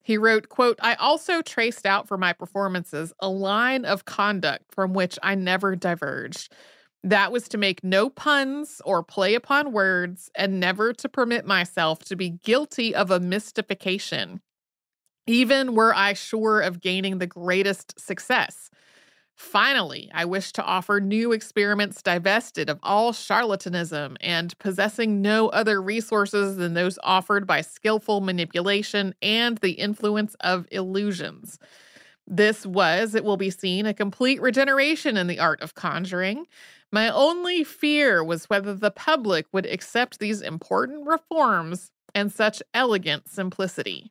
He 0.00 0.16
wrote, 0.16 0.48
quote, 0.48 0.78
I 0.80 0.94
also 0.94 1.42
traced 1.42 1.84
out 1.84 2.06
for 2.06 2.16
my 2.16 2.32
performances 2.32 3.12
a 3.18 3.28
line 3.28 3.84
of 3.84 4.04
conduct 4.04 4.64
from 4.72 4.94
which 4.94 5.18
I 5.22 5.34
never 5.34 5.74
diverged. 5.74 6.52
That 7.02 7.32
was 7.32 7.48
to 7.48 7.58
make 7.58 7.82
no 7.82 8.08
puns 8.08 8.80
or 8.84 9.02
play 9.02 9.34
upon 9.34 9.72
words 9.72 10.30
and 10.36 10.60
never 10.60 10.92
to 10.94 11.08
permit 11.08 11.44
myself 11.44 12.04
to 12.04 12.16
be 12.16 12.30
guilty 12.30 12.94
of 12.94 13.10
a 13.10 13.20
mystification 13.20 14.40
even 15.28 15.74
were 15.74 15.94
I 15.94 16.14
sure 16.14 16.60
of 16.60 16.80
gaining 16.80 17.18
the 17.18 17.26
greatest 17.26 18.00
success. 18.00 18.70
Finally, 19.36 20.10
I 20.12 20.24
wish 20.24 20.52
to 20.54 20.64
offer 20.64 21.00
new 21.00 21.30
experiments 21.30 22.02
divested 22.02 22.68
of 22.68 22.80
all 22.82 23.12
charlatanism 23.12 24.16
and 24.20 24.58
possessing 24.58 25.22
no 25.22 25.48
other 25.50 25.80
resources 25.80 26.56
than 26.56 26.74
those 26.74 26.98
offered 27.04 27.46
by 27.46 27.60
skillful 27.60 28.20
manipulation 28.20 29.14
and 29.22 29.58
the 29.58 29.72
influence 29.72 30.34
of 30.40 30.66
illusions. 30.72 31.60
This 32.26 32.66
was, 32.66 33.14
it 33.14 33.22
will 33.22 33.36
be 33.36 33.50
seen, 33.50 33.86
a 33.86 33.94
complete 33.94 34.40
regeneration 34.40 35.16
in 35.16 35.28
the 35.28 35.38
art 35.38 35.62
of 35.62 35.74
conjuring. 35.74 36.46
My 36.90 37.08
only 37.08 37.62
fear 37.62 38.24
was 38.24 38.50
whether 38.50 38.74
the 38.74 38.90
public 38.90 39.46
would 39.52 39.66
accept 39.66 40.18
these 40.18 40.40
important 40.40 41.06
reforms 41.06 41.92
and 42.12 42.32
such 42.32 42.60
elegant 42.74 43.28
simplicity. 43.28 44.10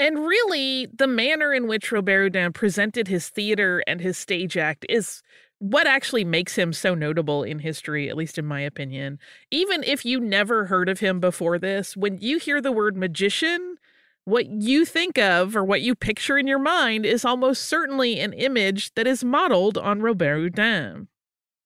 And 0.00 0.20
really, 0.20 0.86
the 0.86 1.06
manner 1.06 1.52
in 1.52 1.66
which 1.66 1.92
Robert 1.92 2.32
Houdin 2.32 2.54
presented 2.54 3.06
his 3.06 3.28
theater 3.28 3.84
and 3.86 4.00
his 4.00 4.16
stage 4.16 4.56
act 4.56 4.86
is 4.88 5.22
what 5.58 5.86
actually 5.86 6.24
makes 6.24 6.56
him 6.56 6.72
so 6.72 6.94
notable 6.94 7.42
in 7.42 7.58
history, 7.58 8.08
at 8.08 8.16
least 8.16 8.38
in 8.38 8.46
my 8.46 8.62
opinion. 8.62 9.18
Even 9.50 9.84
if 9.84 10.06
you 10.06 10.18
never 10.18 10.64
heard 10.64 10.88
of 10.88 11.00
him 11.00 11.20
before 11.20 11.58
this, 11.58 11.98
when 11.98 12.16
you 12.16 12.38
hear 12.38 12.62
the 12.62 12.72
word 12.72 12.96
magician, 12.96 13.76
what 14.24 14.46
you 14.46 14.86
think 14.86 15.18
of 15.18 15.54
or 15.54 15.62
what 15.62 15.82
you 15.82 15.94
picture 15.94 16.38
in 16.38 16.46
your 16.46 16.58
mind 16.58 17.04
is 17.04 17.22
almost 17.22 17.64
certainly 17.64 18.20
an 18.20 18.32
image 18.32 18.94
that 18.94 19.06
is 19.06 19.22
modeled 19.22 19.76
on 19.76 20.00
Robert 20.00 20.56
Houdin. 20.56 21.08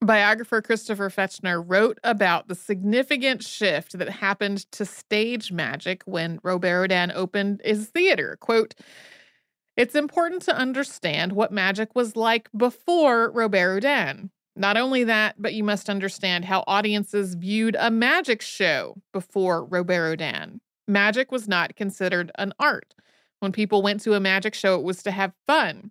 Biographer 0.07 0.63
Christian 0.63 0.97
Fechner 0.97 1.63
wrote 1.67 1.99
about 2.05 2.49
the 2.49 2.55
significant 2.55 3.43
shift 3.43 3.99
that 3.99 4.09
happened 4.09 4.71
to 4.73 4.85
stage 4.85 5.53
magic 5.53 6.03
when 6.05 6.39
Robert 6.43 6.91
Houdin 6.91 7.13
opened 7.15 7.61
his 7.65 7.89
theater. 7.89 8.37
Quote, 8.41 8.75
it's 9.77 9.95
important 9.95 10.43
to 10.43 10.57
understand 10.57 11.33
what 11.33 11.53
magic 11.53 11.95
was 11.95 12.15
like 12.15 12.49
before 12.57 13.31
Robert 13.33 13.83
Houdin. 13.83 14.31
Not 14.57 14.77
only 14.77 15.03
that, 15.05 15.35
but 15.37 15.55
you 15.55 15.65
must 15.65 15.91
understand 15.91 16.45
how 16.45 16.63
audiences 16.67 17.35
viewed 17.35 17.77
a 17.79 17.91
magic 17.91 18.41
show 18.41 18.97
before 19.13 19.65
Robert 19.65 20.21
Houdin. 20.21 20.61
Magic 20.87 21.33
was 21.33 21.49
not 21.49 21.75
considered 21.75 22.31
an 22.37 22.53
art. 22.61 22.95
When 23.41 23.51
people 23.53 23.83
went 23.83 24.01
to 24.03 24.15
a 24.15 24.21
magic 24.21 24.55
show, 24.55 24.77
it 24.77 24.85
was 24.85 25.03
to 25.03 25.11
have 25.11 25.33
fun. 25.47 25.91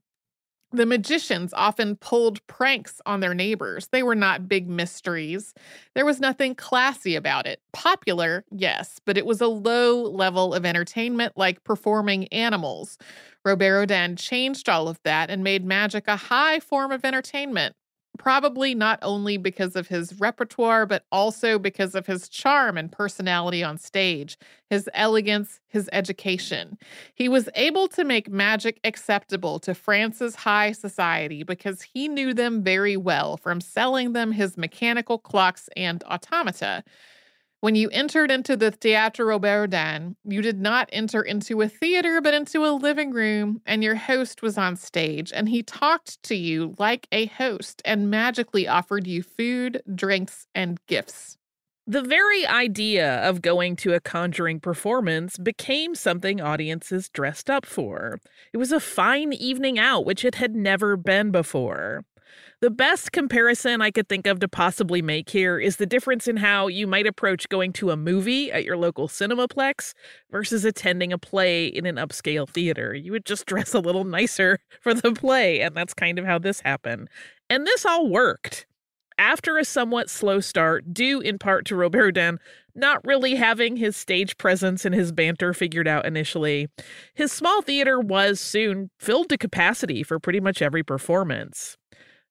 The 0.76 0.88
magicians 0.88 1.54
often 1.54 1.96
pulled 1.98 2.46
pranks 2.48 3.00
on 3.06 3.20
their 3.20 3.36
neighbors. 3.36 3.90
They 3.92 4.02
were 4.02 4.16
not 4.16 4.48
big 4.50 4.68
mysteries. 4.68 5.54
There 5.94 6.06
was 6.06 6.20
nothing 6.20 6.56
classy 6.56 7.16
about 7.16 7.46
it. 7.46 7.62
Popular, 7.74 8.44
yes, 8.50 9.00
but 9.06 9.16
it 9.16 9.26
was 9.28 9.40
a 9.40 9.48
low 9.48 10.02
level 10.02 10.52
of 10.56 10.66
entertainment 10.66 11.34
like 11.38 11.64
performing 11.64 12.28
animals. 12.30 12.98
Robert 13.46 13.82
Houdin 13.82 14.16
changed 14.16 14.68
all 14.68 14.88
of 14.88 15.00
that 15.04 15.30
and 15.30 15.44
made 15.44 15.64
magic 15.64 16.08
a 16.08 16.16
high 16.16 16.60
form 16.60 16.92
of 16.92 17.06
entertainment 17.06 17.76
probably 18.18 18.76
not 18.76 19.00
only 19.02 19.38
because 19.38 19.76
of 19.76 19.88
his 19.88 20.20
repertoire, 20.20 20.86
but 20.86 21.06
also 21.12 21.58
because 21.58 21.96
of 21.96 22.06
his 22.06 22.30
charm 22.30 22.78
and 22.78 22.92
personality 22.92 23.64
on 23.64 23.78
stage, 23.78 24.38
his 24.70 24.90
elegance, 24.94 25.60
his 25.68 25.90
education. 25.92 26.78
He 27.16 27.28
was 27.28 27.50
able 27.56 27.88
to 27.90 28.04
make 28.04 28.30
magic 28.30 28.80
acceptable 28.84 29.60
to 29.60 29.74
France's 29.74 30.36
high 30.36 30.72
society 30.72 31.44
because 31.44 31.82
he 31.82 32.08
knew 32.08 32.34
them 32.34 32.64
very 32.64 32.98
well 32.98 33.38
from 33.38 33.60
selling 33.62 34.14
them 34.14 34.32
his 34.32 34.58
mechanical 34.58 35.18
clocks 35.18 35.70
and 35.76 36.04
automata. 36.04 36.84
When 37.64 37.76
you 37.76 37.88
entered 37.92 38.30
into 38.30 38.58
the 38.58 38.74
Théâtre 38.74 39.26
Robert 39.26 39.72
Houdin, 39.72 40.18
you 40.26 40.42
did 40.42 40.60
not 40.60 40.90
enter 40.92 41.22
into 41.22 41.62
a 41.62 41.70
theater, 41.70 42.20
but 42.20 42.34
into 42.34 42.66
a 42.66 42.76
living 42.76 43.12
room, 43.12 43.62
and 43.66 43.82
your 43.82 43.96
host 43.96 44.42
was 44.42 44.58
on 44.58 44.76
stage, 44.76 45.32
and 45.34 45.48
he 45.48 45.64
talked 45.64 46.22
to 46.24 46.36
you 46.36 46.76
like 46.78 47.08
a 47.14 47.28
host 47.28 47.82
and 47.86 48.12
magically 48.12 48.68
offered 48.68 49.08
you 49.08 49.24
food, 49.24 49.82
drinks, 49.96 50.46
and 50.54 50.86
gifts. 50.88 51.38
The 51.88 52.02
very 52.02 52.46
idea 52.46 53.26
of 53.26 53.42
going 53.42 53.78
to 53.78 53.94
a 53.94 54.02
conjuring 54.02 54.60
performance 54.60 55.38
became 55.38 55.96
something 55.96 56.42
audiences 56.42 57.08
dressed 57.08 57.50
up 57.50 57.66
for. 57.66 58.20
It 58.52 58.58
was 58.58 58.74
a 58.74 58.82
fine 58.82 59.32
evening 59.32 59.80
out, 59.80 60.06
which 60.06 60.26
it 60.26 60.36
had 60.36 60.54
never 60.54 60.98
been 60.98 61.32
before. 61.32 62.04
The 62.64 62.72
best 62.72 63.12
comparison 63.12 63.82
I 63.82 63.92
could 63.92 64.08
think 64.08 64.26
of 64.26 64.40
to 64.40 64.48
possibly 64.48 65.02
make 65.02 65.30
here 65.30 65.60
is 65.60 65.76
the 65.76 65.86
difference 65.86 66.30
in 66.30 66.38
how 66.38 66.68
you 66.68 66.88
might 66.88 67.06
approach 67.06 67.50
going 67.50 67.74
to 67.74 67.92
a 67.92 67.98
movie 67.98 68.54
at 68.54 68.64
your 68.64 68.78
local 68.78 69.10
cinemaplex 69.10 69.94
versus 70.32 70.64
attending 70.64 71.12
a 71.12 71.18
play 71.18 71.66
in 71.66 71.86
an 71.86 71.98
upscale 71.98 72.48
theater. 72.48 72.94
You 72.94 73.12
would 73.12 73.26
just 73.26 73.46
dress 73.48 73.74
a 73.74 73.82
little 73.82 74.06
nicer 74.06 74.60
for 74.80 74.94
the 74.94 75.12
play, 75.12 75.60
and 75.60 75.76
that's 75.76 75.94
kind 75.94 76.18
of 76.18 76.24
how 76.24 76.40
this 76.40 76.62
happened. 76.62 77.10
And 77.50 77.68
this 77.68 77.86
all 77.86 78.08
worked. 78.08 78.66
After 79.18 79.58
a 79.58 79.66
somewhat 79.66 80.10
slow 80.10 80.40
start, 80.40 80.94
due 80.94 81.20
in 81.20 81.40
part 81.40 81.66
to 81.66 81.76
Robert 81.76 82.16
Houdin 82.16 82.40
not 82.74 83.06
really 83.06 83.36
having 83.36 83.76
his 83.76 83.98
stage 83.98 84.38
presence 84.38 84.86
and 84.86 84.96
his 84.96 85.12
banter 85.12 85.54
figured 85.54 85.90
out 85.90 86.06
initially, 86.06 86.70
his 87.14 87.34
small 87.34 87.62
theater 87.62 88.00
was 88.00 88.40
soon 88.40 88.90
filled 88.98 89.28
to 89.28 89.38
capacity 89.38 90.02
for 90.02 90.18
pretty 90.18 90.40
much 90.40 90.62
every 90.62 90.82
performance. 90.82 91.78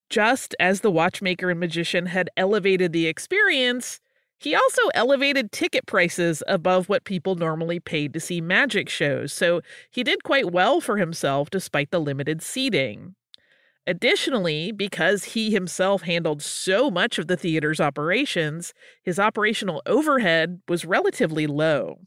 Just 0.09 0.55
as 0.59 0.81
the 0.81 0.91
watchmaker 0.91 1.49
and 1.49 1.59
magician 1.59 2.05
had 2.07 2.29
elevated 2.37 2.93
the 2.93 3.07
experience, 3.07 3.99
he 4.39 4.53
also 4.55 4.81
elevated 4.93 5.51
ticket 5.51 5.85
prices 5.85 6.43
above 6.47 6.89
what 6.89 7.05
people 7.05 7.35
normally 7.35 7.79
paid 7.79 8.13
to 8.13 8.19
see 8.19 8.41
magic 8.41 8.89
shows, 8.89 9.31
so 9.31 9.61
he 9.89 10.03
did 10.03 10.23
quite 10.23 10.51
well 10.51 10.81
for 10.81 10.97
himself 10.97 11.49
despite 11.49 11.91
the 11.91 11.99
limited 11.99 12.41
seating. 12.41 13.15
Additionally, 13.85 14.71
because 14.71 15.23
he 15.23 15.51
himself 15.51 16.03
handled 16.03 16.41
so 16.41 16.89
much 16.89 17.17
of 17.19 17.27
the 17.27 17.35
theater's 17.37 17.81
operations, 17.81 18.73
his 19.03 19.19
operational 19.19 19.81
overhead 19.85 20.61
was 20.69 20.85
relatively 20.85 21.47
low. 21.47 21.99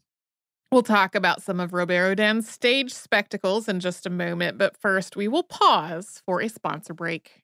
We'll 0.71 0.83
talk 0.83 1.15
about 1.15 1.41
some 1.41 1.59
of 1.59 1.73
Robert 1.73 2.09
Houdin's 2.09 2.49
stage 2.49 2.93
spectacles 2.93 3.67
in 3.69 3.79
just 3.79 4.05
a 4.05 4.09
moment, 4.09 4.57
but 4.57 4.75
first 4.77 5.15
we 5.15 5.27
will 5.27 5.43
pause 5.43 6.21
for 6.25 6.41
a 6.41 6.49
sponsor 6.49 6.93
break. 6.93 7.43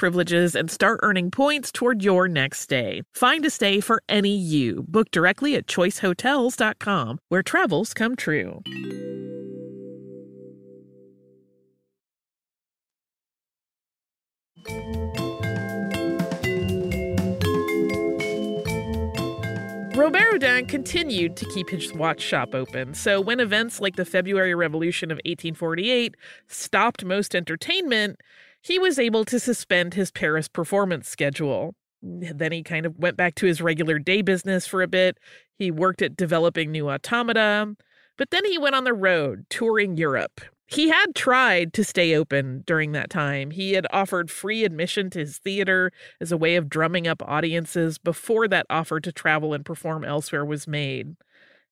privileges 0.00 0.56
and 0.56 0.70
start 0.70 0.98
earning 1.02 1.30
points 1.30 1.70
toward 1.70 2.02
your 2.02 2.26
next 2.26 2.60
stay. 2.60 3.02
Find 3.14 3.44
a 3.44 3.50
stay 3.50 3.80
for 3.80 4.02
any 4.08 4.34
you. 4.34 4.86
Book 4.88 5.10
directly 5.10 5.54
at 5.56 5.66
choicehotels.com, 5.66 7.18
where 7.28 7.42
travels 7.42 7.92
come 7.92 8.16
true. 8.16 8.62
Robert 19.94 20.22
Houdin 20.30 20.66
continued 20.66 21.36
to 21.36 21.44
keep 21.52 21.68
his 21.68 21.92
watch 21.92 22.22
shop 22.22 22.54
open, 22.54 22.94
so 22.94 23.20
when 23.20 23.38
events 23.38 23.80
like 23.80 23.96
the 23.96 24.06
February 24.06 24.54
Revolution 24.54 25.10
of 25.10 25.16
1848 25.26 26.16
stopped 26.48 27.04
most 27.04 27.34
entertainment, 27.34 28.18
he 28.62 28.78
was 28.78 28.98
able 28.98 29.24
to 29.24 29.40
suspend 29.40 29.94
his 29.94 30.10
Paris 30.10 30.48
performance 30.48 31.08
schedule. 31.08 31.74
Then 32.02 32.52
he 32.52 32.62
kind 32.62 32.86
of 32.86 32.98
went 32.98 33.16
back 33.16 33.34
to 33.36 33.46
his 33.46 33.60
regular 33.60 33.98
day 33.98 34.22
business 34.22 34.66
for 34.66 34.82
a 34.82 34.88
bit. 34.88 35.18
He 35.58 35.70
worked 35.70 36.02
at 36.02 36.16
developing 36.16 36.70
new 36.70 36.88
automata, 36.88 37.74
but 38.16 38.30
then 38.30 38.44
he 38.44 38.58
went 38.58 38.74
on 38.74 38.84
the 38.84 38.94
road 38.94 39.44
touring 39.50 39.96
Europe. 39.96 40.40
He 40.66 40.88
had 40.88 41.16
tried 41.16 41.72
to 41.72 41.84
stay 41.84 42.14
open 42.14 42.62
during 42.64 42.92
that 42.92 43.10
time. 43.10 43.50
He 43.50 43.72
had 43.72 43.88
offered 43.92 44.30
free 44.30 44.64
admission 44.64 45.10
to 45.10 45.18
his 45.18 45.38
theater 45.38 45.90
as 46.20 46.30
a 46.30 46.36
way 46.36 46.54
of 46.54 46.68
drumming 46.68 47.08
up 47.08 47.22
audiences 47.26 47.98
before 47.98 48.46
that 48.48 48.66
offer 48.70 49.00
to 49.00 49.10
travel 49.10 49.52
and 49.52 49.64
perform 49.64 50.04
elsewhere 50.04 50.44
was 50.44 50.68
made. 50.68 51.16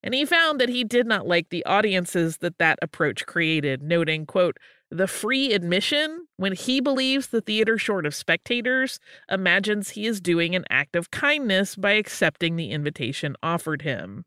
And 0.02 0.14
he 0.14 0.24
found 0.24 0.60
that 0.60 0.68
he 0.68 0.82
did 0.82 1.06
not 1.06 1.28
like 1.28 1.50
the 1.50 1.64
audiences 1.64 2.38
that 2.38 2.58
that 2.58 2.78
approach 2.82 3.24
created, 3.24 3.82
noting, 3.82 4.26
quote, 4.26 4.56
the 4.90 5.06
free 5.06 5.52
admission, 5.52 6.26
when 6.36 6.54
he 6.54 6.80
believes 6.80 7.28
the 7.28 7.40
theater 7.40 7.76
short 7.76 8.06
of 8.06 8.14
spectators, 8.14 8.98
imagines 9.30 9.90
he 9.90 10.06
is 10.06 10.20
doing 10.20 10.54
an 10.54 10.64
act 10.70 10.96
of 10.96 11.10
kindness 11.10 11.76
by 11.76 11.92
accepting 11.92 12.56
the 12.56 12.70
invitation 12.70 13.36
offered 13.42 13.82
him. 13.82 14.24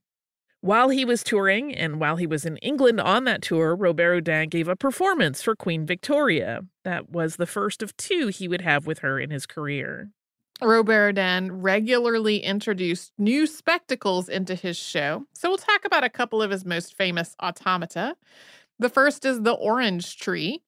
While 0.64 0.90
he 0.90 1.06
was 1.06 1.24
touring 1.24 1.74
and 1.74 2.00
while 2.00 2.18
he 2.18 2.28
was 2.28 2.46
in 2.46 2.58
England 2.58 3.02
on 3.02 3.24
that 3.24 3.42
tour, 3.42 3.76
Robert 3.76 4.28
Houdin 4.28 4.50
gave 4.50 4.68
a 4.68 4.76
performance 4.76 5.42
for 5.42 5.56
Queen 5.56 5.88
Victoria. 5.88 6.62
That 6.84 7.10
was 7.10 7.38
the 7.38 7.48
first 7.48 7.82
of 7.82 7.98
two 7.98 8.28
he 8.28 8.48
would 8.48 8.62
have 8.62 8.86
with 8.86 9.00
her 9.00 9.20
in 9.20 9.32
his 9.32 9.48
career. 9.48 10.12
Robert 10.62 11.18
Houdin 11.18 11.64
regularly 11.64 12.38
introduced 12.38 13.12
new 13.18 13.48
spectacles 13.48 14.30
into 14.30 14.54
his 14.54 14.78
show, 14.78 15.26
so 15.34 15.50
we'll 15.50 15.58
talk 15.58 15.84
about 15.86 16.04
a 16.04 16.10
couple 16.10 16.44
of 16.44 16.52
his 16.52 16.64
most 16.64 16.96
famous 16.96 17.36
automata. 17.42 18.16
The 18.82 18.90
first 18.90 19.26
is 19.26 19.44
the 19.44 19.54
orange 19.54 20.18
tree. 20.18 20.64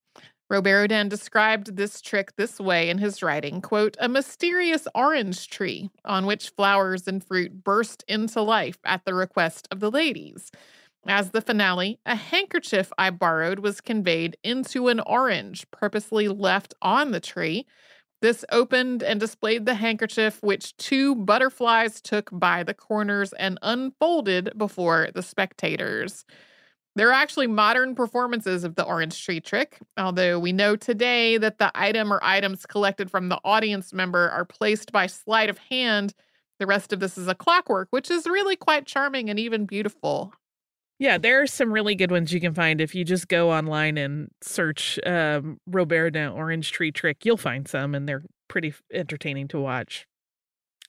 Robert 0.47 0.89
described 1.10 1.78
this 1.78 1.99
trick 1.99 2.36
this 2.36 2.60
way 2.60 2.91
in 2.91 2.99
his 2.99 3.23
writing, 3.23 3.60
quote, 3.60 3.97
a 3.99 4.08
mysterious 4.08 4.88
orange 4.93 5.47
tree 5.47 5.89
on 6.06 6.28
which 6.28 6.52
flowers 6.52 7.08
and 7.08 7.23
fruit 7.23 7.63
burst 7.63 8.04
into 8.08 8.39
life 8.43 8.78
at 8.86 9.04
the 9.06 9.15
request 9.15 9.67
of 9.71 9.80
the 9.80 9.89
ladies. 9.89 10.52
As 11.08 11.32
the 11.32 11.41
finale, 11.41 11.99
a 12.06 12.13
handkerchief 12.13 12.91
I 12.99 13.10
borrowed 13.10 13.58
was 13.58 13.82
conveyed 13.82 14.38
into 14.43 14.89
an 14.89 14.99
orange 14.99 15.65
purposely 15.71 16.28
left 16.28 16.76
on 16.84 17.10
the 17.10 17.19
tree. 17.19 17.65
This 18.21 18.45
opened 18.52 19.02
and 19.02 19.19
displayed 19.19 19.65
the 19.65 19.73
handkerchief, 19.73 20.38
which 20.43 20.78
two 20.78 21.15
butterflies 21.15 21.99
took 21.99 22.30
by 22.32 22.62
the 22.62 22.76
corners 22.76 23.34
and 23.34 23.58
unfolded 23.63 24.52
before 24.56 25.10
the 25.15 25.23
spectators. 25.23 26.26
There 26.95 27.10
are 27.10 27.13
actually 27.13 27.47
modern 27.47 27.95
performances 27.95 28.63
of 28.63 28.75
the 28.75 28.84
orange 28.84 29.23
tree 29.25 29.39
trick, 29.39 29.79
although 29.97 30.38
we 30.39 30.51
know 30.51 30.75
today 30.75 31.38
that 31.38 31.58
the 31.58 31.71
item 31.73 32.13
or 32.13 32.19
items 32.21 32.67
collected 32.67 33.10
from 33.10 33.29
the 33.29 33.39
audience 33.43 33.93
member 33.93 34.29
are 34.29 34.45
placed 34.45 34.91
by 34.91 35.08
sleight 35.08 35.49
of 35.49 35.58
hand. 35.58 36.13
The 36.60 36.67
rest 36.67 36.93
of 36.93 36.99
this 36.99 37.17
is 37.17 37.27
a 37.27 37.34
clockwork, 37.34 37.88
which 37.89 38.12
is 38.12 38.27
really 38.27 38.56
quite 38.56 38.86
charming 38.86 39.29
and 39.29 39.39
even 39.39 39.65
beautiful. 39.65 40.34
Yeah, 40.99 41.17
there 41.17 41.41
are 41.41 41.47
some 41.47 41.73
really 41.73 41.95
good 41.95 42.12
ones 42.12 42.32
you 42.32 42.39
can 42.39 42.53
find 42.53 42.79
if 42.79 42.93
you 42.93 43.03
just 43.03 43.27
go 43.27 43.51
online 43.51 43.97
and 43.97 44.29
search 44.41 44.99
um, 45.06 45.58
Robert 45.65 46.15
orange 46.15 46.71
tree 46.71 46.91
trick. 46.91 47.25
You'll 47.25 47.38
find 47.38 47.67
some, 47.67 47.95
and 47.95 48.08
they're 48.08 48.23
pretty 48.47 48.73
entertaining 48.93 49.47
to 49.49 49.60
watch. 49.60 50.06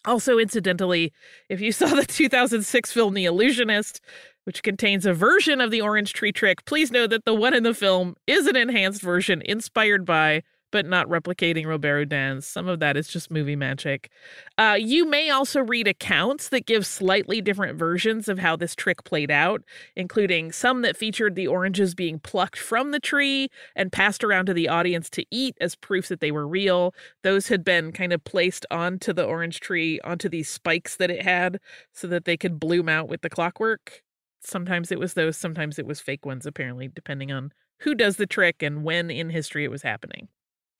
Also, 0.05 0.39
incidentally, 0.39 1.13
if 1.49 1.61
you 1.63 1.73
saw 1.73 1.87
the 1.87 2.05
2006 2.05 2.93
film 2.93 3.15
The 3.15 3.25
Illusionist, 3.25 4.03
which 4.45 4.63
contains 4.63 5.05
a 5.05 5.15
version 5.15 5.61
of 5.61 5.71
the 5.71 5.81
orange 5.81 6.13
tree 6.13 6.33
trick, 6.33 6.65
please 6.65 6.91
know 6.91 7.07
that 7.07 7.25
the 7.25 7.35
one 7.35 7.55
in 7.55 7.63
the 7.63 7.75
film 7.75 8.15
is 8.27 8.47
an 8.47 8.57
enhanced 8.57 9.03
version 9.03 9.43
inspired 9.43 10.05
by 10.05 10.43
but 10.75 10.87
not 10.87 11.09
replicating 11.09 11.69
Robert 11.69 12.01
Houdin's. 12.01 12.49
Some 12.49 12.67
of 12.67 12.81
that 12.81 12.97
is 12.97 13.07
just 13.07 13.31
movie 13.31 13.55
magic. 13.55 14.11
Uh, 14.59 14.77
you 14.77 15.09
may 15.09 15.31
also 15.31 15.61
read 15.61 15.87
accounts 15.87 16.49
that 16.49 16.67
give 16.67 16.85
slightly 16.85 17.41
different 17.41 17.79
versions 17.79 18.29
of 18.29 18.41
how 18.41 18.57
this 18.57 18.75
trick 18.75 19.05
played 19.05 19.31
out, 19.31 19.63
including 19.95 20.51
some 20.51 20.83
that 20.83 20.97
featured 20.97 21.37
the 21.37 21.47
oranges 21.47 21.95
being 21.95 22.19
plucked 22.19 22.59
from 22.59 22.91
the 22.91 22.99
tree 22.99 23.51
and 23.77 23.93
passed 23.93 24.25
around 24.25 24.47
to 24.47 24.53
the 24.53 24.69
audience 24.69 25.09
to 25.11 25.25
eat 25.31 25.57
as 25.61 25.77
proof 25.77 26.09
that 26.09 26.19
they 26.19 26.33
were 26.33 26.49
real. 26.49 26.93
Those 27.23 27.47
had 27.47 27.65
been 27.65 27.93
kind 27.93 28.13
of 28.13 28.25
placed 28.25 28.67
onto 28.69 29.13
the 29.13 29.25
orange 29.25 29.61
tree, 29.61 30.01
onto 30.01 30.29
these 30.29 30.49
spikes 30.49 30.97
that 30.97 31.09
it 31.09 31.23
had, 31.23 31.61
so 31.93 32.09
that 32.09 32.25
they 32.25 32.37
could 32.37 32.59
bloom 32.59 32.89
out 32.89 33.09
with 33.09 33.23
the 33.23 33.31
clockwork. 33.31 34.04
Sometimes 34.45 34.93
it 34.93 34.99
was 34.99 35.15
those, 35.15 35.37
sometimes 35.37 35.79
it 35.79 35.87
was 35.87 36.01
fake 36.01 36.27
ones, 36.27 36.47
apparently, 36.47 36.89
depending 36.89 37.33
on 37.33 37.53
who 37.81 37.95
does 37.95 38.17
the 38.17 38.27
trick 38.27 38.63
and 38.63 38.85
when 38.85 39.11
in 39.11 39.31
history 39.31 39.65
it 39.65 39.71
was 39.71 39.83
happening. 39.83 40.29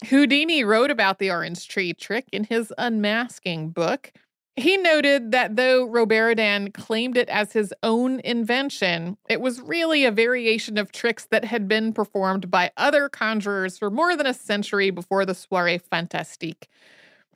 Houdini 0.07 0.65
wrote 0.65 0.91
about 0.91 1.19
the 1.19 1.31
orange 1.31 1.67
tree 1.69 1.93
trick 1.95 2.27
in 2.33 2.45
his 2.45 2.73
unmasking 2.79 3.71
book. 3.71 4.13
He 4.57 4.77
noted 4.77 5.33
that 5.33 5.57
though 5.57 5.85
Robert 5.85 6.39
Houdin 6.39 6.71
claimed 6.73 7.17
it 7.17 7.29
as 7.29 7.53
his 7.53 7.75
own 7.83 8.21
invention, 8.21 9.17
it 9.29 9.41
was 9.41 9.61
really 9.61 10.05
a 10.05 10.13
variation 10.13 10.79
of 10.79 10.93
tricks 10.93 11.27
that 11.27 11.45
had 11.45 11.67
been 11.67 11.93
performed 11.93 12.51
by 12.51 12.71
other 12.77 13.09
conjurers 13.09 13.79
for 13.79 13.91
more 13.91 14.17
than 14.17 14.27
a 14.27 14.35
century 14.35 14.91
before 14.91 15.27
the 15.27 15.35
Soiree 15.35 15.79
Fantastique. 15.79 16.69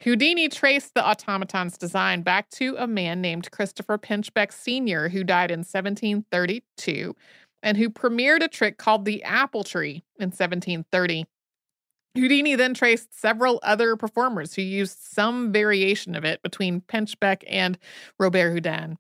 Houdini 0.03 0.49
traced 0.49 0.95
the 0.95 1.03
automaton's 1.03 1.77
design 1.77 2.23
back 2.23 2.49
to 2.51 2.77
a 2.79 2.87
man 2.87 3.21
named 3.21 3.51
Christopher 3.51 3.99
Pinchbeck 3.99 4.53
Sr., 4.53 5.09
who 5.09 5.25
died 5.25 5.51
in 5.51 5.61
1732 5.61 7.17
and 7.63 7.77
who 7.77 7.91
premiered 7.91 8.43
a 8.43 8.49
trick 8.49 8.79
called 8.79 9.05
the 9.05 9.23
apple 9.25 9.65
tree 9.65 10.05
in 10.19 10.29
1730. 10.29 11.27
Houdini 12.15 12.55
then 12.55 12.75
traced 12.75 13.19
several 13.19 13.61
other 13.63 13.97
performers 13.97 14.55
who 14.55 14.63
used 14.63 14.99
some 14.99 15.53
variation 15.53 16.15
of 16.15 16.25
it 16.25 16.43
between 16.43 16.81
Pinchbeck 16.83 17.43
and 17.49 17.79
Robert 18.19 18.53
Houdin. 18.53 18.99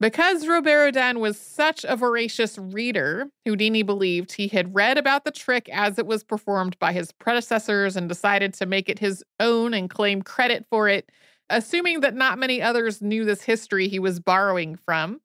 Because 0.00 0.46
Robert 0.46 0.94
Houdin 0.94 1.18
was 1.18 1.38
such 1.38 1.84
a 1.84 1.96
voracious 1.96 2.56
reader, 2.56 3.30
Houdini 3.44 3.82
believed 3.82 4.32
he 4.32 4.48
had 4.48 4.74
read 4.74 4.98
about 4.98 5.24
the 5.24 5.32
trick 5.32 5.68
as 5.70 5.98
it 5.98 6.06
was 6.06 6.24
performed 6.24 6.78
by 6.78 6.92
his 6.92 7.12
predecessors 7.12 7.96
and 7.96 8.08
decided 8.08 8.54
to 8.54 8.66
make 8.66 8.88
it 8.88 9.00
his 9.00 9.24
own 9.40 9.74
and 9.74 9.90
claim 9.90 10.22
credit 10.22 10.66
for 10.70 10.88
it, 10.88 11.10
assuming 11.50 12.00
that 12.00 12.14
not 12.14 12.38
many 12.38 12.62
others 12.62 13.02
knew 13.02 13.24
this 13.24 13.42
history 13.42 13.88
he 13.88 13.98
was 14.00 14.20
borrowing 14.20 14.76
from. 14.76 15.20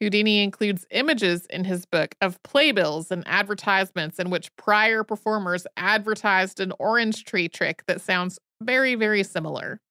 Houdini 0.00 0.42
includes 0.42 0.86
images 0.90 1.46
in 1.46 1.64
his 1.64 1.86
book 1.86 2.16
of 2.22 2.42
playbills 2.42 3.10
and 3.12 3.24
advertisements 3.26 4.18
in 4.18 4.30
which 4.30 4.56
prior 4.56 5.04
performers 5.04 5.66
advertised 5.76 6.60
an 6.60 6.72
orange 6.80 7.24
tree 7.24 7.48
trick 7.48 7.84
that 7.86 8.00
sounds 8.00 8.40
very, 8.62 8.96
very 8.96 9.24
similar. 9.24 9.81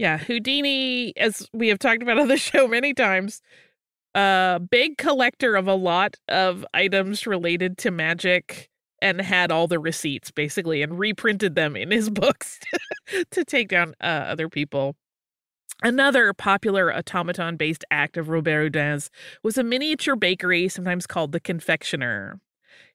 Yeah, 0.00 0.16
Houdini, 0.16 1.14
as 1.18 1.46
we 1.52 1.68
have 1.68 1.78
talked 1.78 2.02
about 2.02 2.18
on 2.18 2.28
the 2.28 2.36
show 2.38 2.66
many 2.66 2.94
times, 2.94 3.42
a 4.14 4.58
big 4.58 4.96
collector 4.96 5.56
of 5.56 5.68
a 5.68 5.74
lot 5.74 6.16
of 6.26 6.64
items 6.72 7.26
related 7.26 7.76
to 7.76 7.90
magic 7.90 8.70
and 9.02 9.20
had 9.20 9.52
all 9.52 9.66
the 9.66 9.78
receipts 9.78 10.30
basically 10.30 10.80
and 10.80 10.98
reprinted 10.98 11.54
them 11.54 11.76
in 11.76 11.90
his 11.90 12.08
books 12.10 12.60
to 13.30 13.44
take 13.44 13.68
down 13.68 13.94
uh, 14.00 14.24
other 14.26 14.48
people. 14.48 14.96
Another 15.82 16.32
popular 16.32 16.90
automaton 16.96 17.58
based 17.58 17.84
act 17.90 18.16
of 18.16 18.30
Robert 18.30 18.72
Houdin's 18.72 19.10
was 19.42 19.58
a 19.58 19.62
miniature 19.62 20.16
bakery, 20.16 20.70
sometimes 20.70 21.06
called 21.06 21.32
the 21.32 21.40
confectioner. 21.40 22.40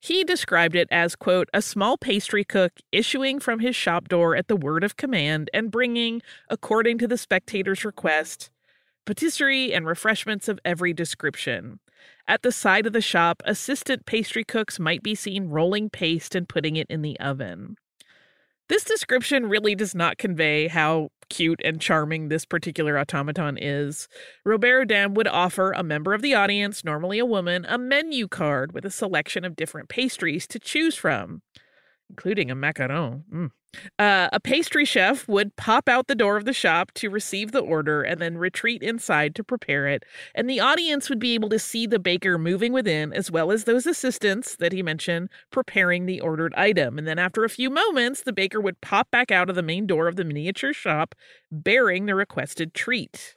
He 0.05 0.23
described 0.23 0.75
it 0.75 0.87
as, 0.91 1.15
quote, 1.15 1.49
a 1.51 1.63
small 1.63 1.97
pastry 1.97 2.43
cook 2.43 2.73
issuing 2.91 3.39
from 3.39 3.57
his 3.57 3.75
shop 3.75 4.07
door 4.07 4.35
at 4.35 4.47
the 4.47 4.55
word 4.55 4.83
of 4.83 4.97
command 4.97 5.49
and 5.51 5.71
bringing, 5.71 6.21
according 6.47 6.99
to 6.99 7.07
the 7.07 7.17
spectator's 7.17 7.83
request, 7.83 8.51
patisserie 9.05 9.73
and 9.73 9.87
refreshments 9.87 10.47
of 10.47 10.59
every 10.63 10.93
description. 10.93 11.79
At 12.27 12.43
the 12.43 12.51
side 12.51 12.85
of 12.85 12.93
the 12.93 13.01
shop, 13.01 13.41
assistant 13.45 14.05
pastry 14.05 14.43
cooks 14.43 14.79
might 14.79 15.01
be 15.01 15.15
seen 15.15 15.49
rolling 15.49 15.89
paste 15.89 16.35
and 16.35 16.47
putting 16.47 16.75
it 16.75 16.85
in 16.87 17.01
the 17.01 17.19
oven. 17.19 17.75
This 18.67 18.83
description 18.83 19.47
really 19.47 19.75
does 19.75 19.93
not 19.93 20.17
convey 20.17 20.67
how 20.67 21.09
cute 21.29 21.61
and 21.63 21.79
charming 21.79 22.29
this 22.29 22.45
particular 22.45 22.97
automaton 22.97 23.57
is. 23.59 24.07
Robert 24.43 24.89
Houdin 24.89 25.13
would 25.13 25.27
offer 25.27 25.71
a 25.71 25.83
member 25.83 26.13
of 26.13 26.21
the 26.21 26.33
audience, 26.33 26.83
normally 26.83 27.19
a 27.19 27.25
woman, 27.25 27.65
a 27.67 27.77
menu 27.77 28.27
card 28.27 28.73
with 28.73 28.85
a 28.85 28.91
selection 28.91 29.45
of 29.45 29.55
different 29.55 29.89
pastries 29.89 30.47
to 30.47 30.59
choose 30.59 30.95
from 30.95 31.41
including 32.09 32.51
a 32.51 32.55
macaron. 32.55 33.23
Mm. 33.33 33.51
Uh, 33.99 34.29
a 34.33 34.39
pastry 34.39 34.85
chef 34.85 35.27
would 35.27 35.55
pop 35.55 35.87
out 35.87 36.07
the 36.07 36.15
door 36.15 36.37
of 36.37 36.45
the 36.45 36.53
shop 36.53 36.91
to 36.93 37.09
receive 37.09 37.51
the 37.51 37.59
order 37.59 38.01
and 38.01 38.21
then 38.21 38.37
retreat 38.37 38.83
inside 38.83 39.35
to 39.35 39.43
prepare 39.43 39.87
it. 39.87 40.03
And 40.33 40.49
the 40.49 40.59
audience 40.59 41.09
would 41.09 41.19
be 41.19 41.33
able 41.33 41.49
to 41.49 41.59
see 41.59 41.87
the 41.87 41.99
baker 41.99 42.37
moving 42.37 42.73
within, 42.73 43.13
as 43.13 43.31
well 43.31 43.51
as 43.51 43.63
those 43.63 43.85
assistants 43.85 44.55
that 44.57 44.73
he 44.73 44.83
mentioned 44.83 45.29
preparing 45.51 46.05
the 46.05 46.21
ordered 46.21 46.53
item. 46.55 46.97
And 46.97 47.07
then 47.07 47.19
after 47.19 47.43
a 47.43 47.49
few 47.49 47.69
moments, 47.69 48.21
the 48.23 48.33
baker 48.33 48.59
would 48.61 48.81
pop 48.81 49.11
back 49.11 49.31
out 49.31 49.49
of 49.49 49.55
the 49.55 49.63
main 49.63 49.87
door 49.87 50.07
of 50.07 50.15
the 50.15 50.25
miniature 50.25 50.73
shop 50.73 51.15
bearing 51.51 52.05
the 52.05 52.15
requested 52.15 52.73
treat. 52.73 53.35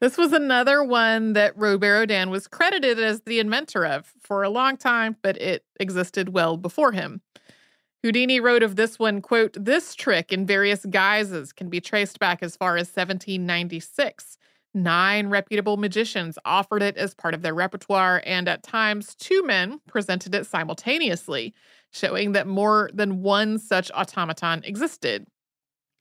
This 0.00 0.18
was 0.18 0.32
another 0.34 0.84
one 0.84 1.32
that 1.32 1.56
Robert 1.56 2.00
Houdin 2.00 2.28
was 2.28 2.48
credited 2.48 2.98
as 2.98 3.22
the 3.22 3.40
inventor 3.40 3.86
of 3.86 4.12
for 4.20 4.42
a 4.42 4.50
long 4.50 4.76
time, 4.76 5.16
but 5.22 5.38
it 5.38 5.64
existed 5.80 6.34
well 6.34 6.58
before 6.58 6.92
him. 6.92 7.22
Houdini 8.06 8.38
wrote 8.38 8.62
of 8.62 8.76
this 8.76 9.00
one, 9.00 9.20
quote, 9.20 9.56
this 9.58 9.92
trick 9.92 10.32
in 10.32 10.46
various 10.46 10.86
guises 10.86 11.52
can 11.52 11.68
be 11.68 11.80
traced 11.80 12.20
back 12.20 12.40
as 12.40 12.54
far 12.54 12.76
as 12.76 12.86
1796. 12.86 14.38
Nine 14.74 15.26
reputable 15.26 15.76
magicians 15.76 16.38
offered 16.44 16.82
it 16.82 16.96
as 16.96 17.14
part 17.14 17.34
of 17.34 17.42
their 17.42 17.52
repertoire, 17.52 18.22
and 18.24 18.48
at 18.48 18.62
times 18.62 19.16
two 19.16 19.42
men 19.42 19.80
presented 19.88 20.36
it 20.36 20.46
simultaneously, 20.46 21.52
showing 21.90 22.30
that 22.30 22.46
more 22.46 22.90
than 22.94 23.22
one 23.22 23.58
such 23.58 23.90
automaton 23.92 24.62
existed. 24.62 25.26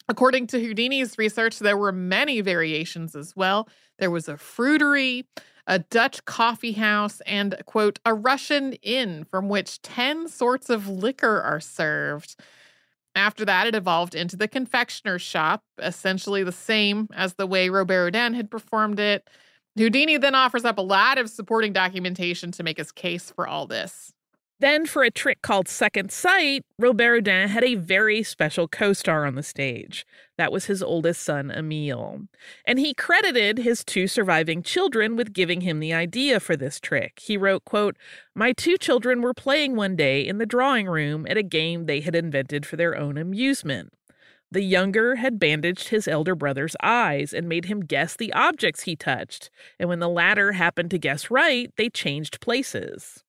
According 0.08 0.46
to 0.48 0.60
Houdini's 0.60 1.18
research, 1.18 1.58
there 1.58 1.76
were 1.76 1.92
many 1.92 2.40
variations 2.42 3.16
as 3.16 3.36
well. 3.36 3.68
There 3.98 4.12
was 4.12 4.30
a 4.30 4.36
fruitery, 4.36 5.24
a 5.68 5.80
Dutch 5.80 6.26
coffee 6.26 6.74
house, 6.74 7.22
and, 7.26 7.56
quote, 7.66 8.00
a 8.06 8.14
Russian 8.14 8.74
inn 8.74 9.24
from 9.24 9.50
which 9.50 9.82
10 9.82 10.28
sorts 10.28 10.70
of 10.70 10.88
liquor 10.88 11.42
are 11.42 11.60
served. 11.60 12.36
After 13.16 13.46
that, 13.46 13.68
it 13.68 13.76
evolved 13.76 14.14
into 14.14 14.36
the 14.36 14.48
confectioner's 14.48 15.22
shop, 15.22 15.64
essentially 15.80 16.44
the 16.44 16.52
same 16.52 17.08
as 17.14 17.36
the 17.36 17.48
way 17.48 17.70
Robert 17.70 18.12
Houdin 18.14 18.34
had 18.34 18.52
performed 18.52 19.00
it. 19.00 19.30
Houdini 19.78 20.18
then 20.18 20.36
offers 20.36 20.66
up 20.66 20.78
a 20.78 20.82
lot 20.82 21.18
of 21.18 21.30
supporting 21.30 21.74
documentation 21.74 22.52
to 22.52 22.64
make 22.64 22.78
his 22.78 22.92
case 22.92 23.32
for 23.32 23.48
all 23.48 23.68
this. 23.68 24.15
Then, 24.60 24.86
for 24.86 25.04
a 25.04 25.12
trick 25.12 25.42
called 25.42 25.68
Second 25.68 26.14
Sight, 26.14 26.64
Robert 26.80 27.16
Houdin 27.16 27.50
had 27.50 27.66
a 27.66 27.76
very 27.76 28.24
special 28.24 28.70
co 28.70 28.94
star 28.94 29.26
on 29.26 29.36
the 29.36 29.44
stage. 29.44 30.06
That 30.38 30.52
was 30.52 30.66
his 30.66 30.82
oldest 30.82 31.22
son, 31.24 31.52
Emile. 31.52 32.22
And 32.66 32.80
he 32.80 32.94
credited 32.94 33.58
his 33.58 33.84
two 33.84 34.08
surviving 34.08 34.64
children 34.64 35.18
with 35.18 35.34
giving 35.34 35.62
him 35.62 35.82
the 35.82 35.94
idea 35.94 36.40
for 36.40 36.56
this 36.56 36.80
trick. 36.80 37.20
He 37.22 37.36
wrote, 37.36 37.66
quote, 37.66 37.98
My 38.34 38.54
two 38.54 38.78
children 38.78 39.22
were 39.22 39.34
playing 39.34 39.76
one 39.76 39.98
day 39.98 40.26
in 40.26 40.38
the 40.38 40.46
drawing 40.46 40.88
room 40.88 41.28
at 41.30 41.38
a 41.38 41.44
game 41.44 41.86
they 41.86 42.00
had 42.00 42.16
invented 42.16 42.66
for 42.66 42.78
their 42.78 42.98
own 42.98 43.18
amusement. 43.18 43.92
The 44.52 44.62
younger 44.62 45.16
had 45.16 45.38
bandaged 45.38 45.90
his 45.90 46.08
elder 46.08 46.34
brother's 46.34 46.78
eyes 46.82 47.34
and 47.34 47.50
made 47.50 47.66
him 47.66 47.82
guess 47.82 48.16
the 48.16 48.32
objects 48.32 48.84
he 48.84 48.96
touched, 48.96 49.50
and 49.78 49.90
when 49.90 50.00
the 50.00 50.08
latter 50.08 50.54
happened 50.54 50.92
to 50.92 50.98
guess 50.98 51.30
right, 51.30 51.74
they 51.76 51.90
changed 51.90 52.40
places. 52.40 53.25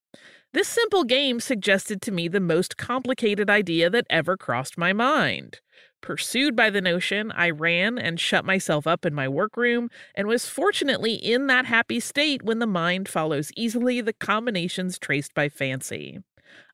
This 0.56 0.68
simple 0.68 1.04
game 1.04 1.38
suggested 1.38 2.00
to 2.00 2.10
me 2.10 2.28
the 2.28 2.40
most 2.40 2.78
complicated 2.78 3.50
idea 3.50 3.90
that 3.90 4.06
ever 4.08 4.38
crossed 4.38 4.78
my 4.78 4.94
mind. 4.94 5.60
Pursued 6.00 6.56
by 6.56 6.70
the 6.70 6.80
notion, 6.80 7.30
I 7.32 7.50
ran 7.50 7.98
and 7.98 8.18
shut 8.18 8.42
myself 8.42 8.86
up 8.86 9.04
in 9.04 9.12
my 9.12 9.28
workroom 9.28 9.90
and 10.14 10.26
was 10.26 10.48
fortunately 10.48 11.12
in 11.12 11.46
that 11.48 11.66
happy 11.66 12.00
state 12.00 12.42
when 12.42 12.58
the 12.58 12.66
mind 12.66 13.06
follows 13.06 13.50
easily 13.54 14.00
the 14.00 14.14
combinations 14.14 14.98
traced 14.98 15.34
by 15.34 15.50
fancy. 15.50 16.20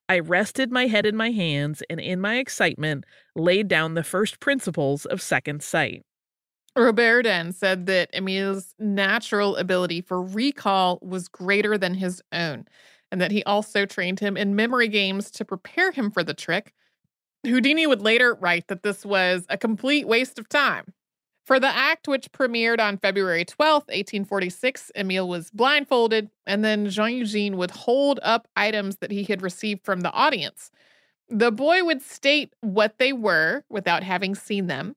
I 0.08 0.20
rested 0.20 0.70
my 0.70 0.86
head 0.86 1.04
in 1.04 1.16
my 1.16 1.32
hands 1.32 1.82
and, 1.90 1.98
in 1.98 2.20
my 2.20 2.36
excitement, 2.36 3.04
laid 3.34 3.66
down 3.66 3.94
the 3.94 4.04
first 4.04 4.38
principles 4.38 5.06
of 5.06 5.20
second 5.20 5.60
sight. 5.60 6.04
Robert 6.76 7.26
Houdin 7.26 7.52
said 7.52 7.86
that 7.86 8.10
Emile's 8.12 8.74
natural 8.78 9.56
ability 9.56 10.02
for 10.02 10.22
recall 10.22 11.00
was 11.02 11.26
greater 11.26 11.76
than 11.76 11.94
his 11.94 12.22
own, 12.32 12.66
and 13.12 13.20
that 13.20 13.30
he 13.30 13.44
also 13.44 13.84
trained 13.84 14.18
him 14.18 14.36
in 14.38 14.56
memory 14.56 14.88
games 14.88 15.30
to 15.30 15.44
prepare 15.44 15.92
him 15.92 16.10
for 16.10 16.24
the 16.24 16.34
trick. 16.34 16.72
Houdini 17.44 17.86
would 17.86 18.00
later 18.00 18.34
write 18.34 18.68
that 18.68 18.82
this 18.82 19.04
was 19.04 19.44
a 19.50 19.58
complete 19.58 20.08
waste 20.08 20.38
of 20.38 20.48
time. 20.48 20.94
For 21.44 21.60
the 21.60 21.68
act, 21.68 22.08
which 22.08 22.32
premiered 22.32 22.80
on 22.80 22.98
February 22.98 23.44
12th, 23.44 23.88
1846, 23.88 24.92
Emile 24.96 25.28
was 25.28 25.50
blindfolded, 25.50 26.30
and 26.46 26.64
then 26.64 26.88
Jean 26.88 27.18
Eugene 27.18 27.56
would 27.58 27.72
hold 27.72 28.18
up 28.22 28.48
items 28.56 28.96
that 28.98 29.10
he 29.10 29.24
had 29.24 29.42
received 29.42 29.84
from 29.84 30.00
the 30.00 30.12
audience. 30.12 30.70
The 31.28 31.50
boy 31.50 31.84
would 31.84 32.00
state 32.00 32.54
what 32.60 32.98
they 32.98 33.12
were 33.12 33.64
without 33.68 34.04
having 34.04 34.34
seen 34.34 34.68
them. 34.68 34.94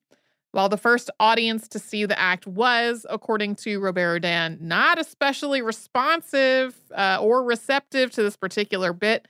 While 0.55 0.69
the 0.69 0.77
first 0.77 1.11
audience 1.19 1.67
to 1.67 1.79
see 1.79 2.05
the 2.05 2.17
act 2.17 2.47
was, 2.47 3.05
according 3.09 3.55
to 3.57 3.77
Robert 3.81 4.23
Houdin, 4.23 4.57
not 4.61 4.97
especially 4.97 5.61
responsive 5.61 6.79
uh, 6.95 7.17
or 7.19 7.43
receptive 7.43 8.11
to 8.11 8.23
this 8.23 8.37
particular 8.37 8.93
bit, 8.93 9.27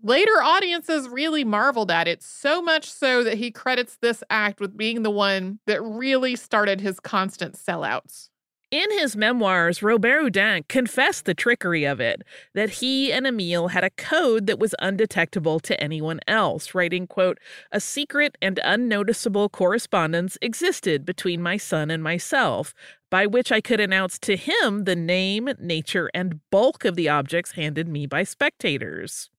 later 0.00 0.40
audiences 0.40 1.08
really 1.08 1.42
marveled 1.42 1.90
at 1.90 2.06
it, 2.06 2.22
so 2.22 2.62
much 2.62 2.88
so 2.88 3.24
that 3.24 3.36
he 3.36 3.50
credits 3.50 3.98
this 4.00 4.22
act 4.30 4.60
with 4.60 4.76
being 4.76 5.02
the 5.02 5.10
one 5.10 5.58
that 5.66 5.82
really 5.82 6.36
started 6.36 6.80
his 6.80 7.00
constant 7.00 7.56
sellouts. 7.56 8.29
In 8.70 8.88
his 8.92 9.16
memoirs, 9.16 9.82
Robert 9.82 10.20
Houdin 10.20 10.62
confessed 10.68 11.24
the 11.24 11.34
trickery 11.34 11.84
of 11.84 11.98
it, 12.00 12.22
that 12.54 12.70
he 12.70 13.12
and 13.12 13.26
Emile 13.26 13.68
had 13.68 13.82
a 13.82 13.90
code 13.90 14.46
that 14.46 14.60
was 14.60 14.76
undetectable 14.78 15.58
to 15.58 15.82
anyone 15.82 16.20
else, 16.28 16.72
writing, 16.72 17.08
quote, 17.08 17.38
a 17.72 17.80
secret 17.80 18.38
and 18.40 18.60
unnoticeable 18.62 19.48
correspondence 19.48 20.38
existed 20.40 21.04
between 21.04 21.42
my 21.42 21.56
son 21.56 21.90
and 21.90 22.00
myself, 22.00 22.72
by 23.10 23.26
which 23.26 23.50
I 23.50 23.60
could 23.60 23.80
announce 23.80 24.20
to 24.20 24.36
him 24.36 24.84
the 24.84 24.94
name, 24.94 25.48
nature, 25.58 26.08
and 26.14 26.38
bulk 26.50 26.84
of 26.84 26.94
the 26.94 27.08
objects 27.08 27.52
handed 27.52 27.88
me 27.88 28.06
by 28.06 28.22
spectators. 28.22 29.30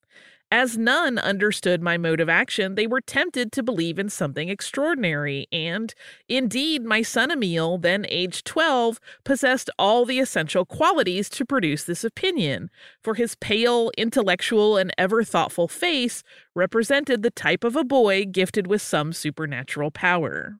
As 0.53 0.77
none 0.77 1.17
understood 1.17 1.81
my 1.81 1.97
mode 1.97 2.19
of 2.19 2.27
action, 2.27 2.75
they 2.75 2.85
were 2.85 2.99
tempted 2.99 3.53
to 3.53 3.63
believe 3.63 3.97
in 3.97 4.09
something 4.09 4.49
extraordinary. 4.49 5.47
And 5.49 5.93
indeed, 6.27 6.83
my 6.83 7.03
son 7.03 7.31
Emile, 7.31 7.77
then 7.77 8.05
aged 8.09 8.45
12, 8.45 8.99
possessed 9.23 9.69
all 9.79 10.03
the 10.03 10.19
essential 10.19 10.65
qualities 10.65 11.29
to 11.29 11.45
produce 11.45 11.85
this 11.85 12.03
opinion, 12.03 12.69
for 13.01 13.13
his 13.13 13.35
pale, 13.35 13.91
intellectual, 13.97 14.75
and 14.75 14.93
ever 14.97 15.23
thoughtful 15.23 15.69
face 15.69 16.21
represented 16.53 17.23
the 17.23 17.31
type 17.31 17.63
of 17.63 17.77
a 17.77 17.85
boy 17.85 18.25
gifted 18.25 18.67
with 18.67 18.81
some 18.81 19.13
supernatural 19.13 19.89
power. 19.89 20.57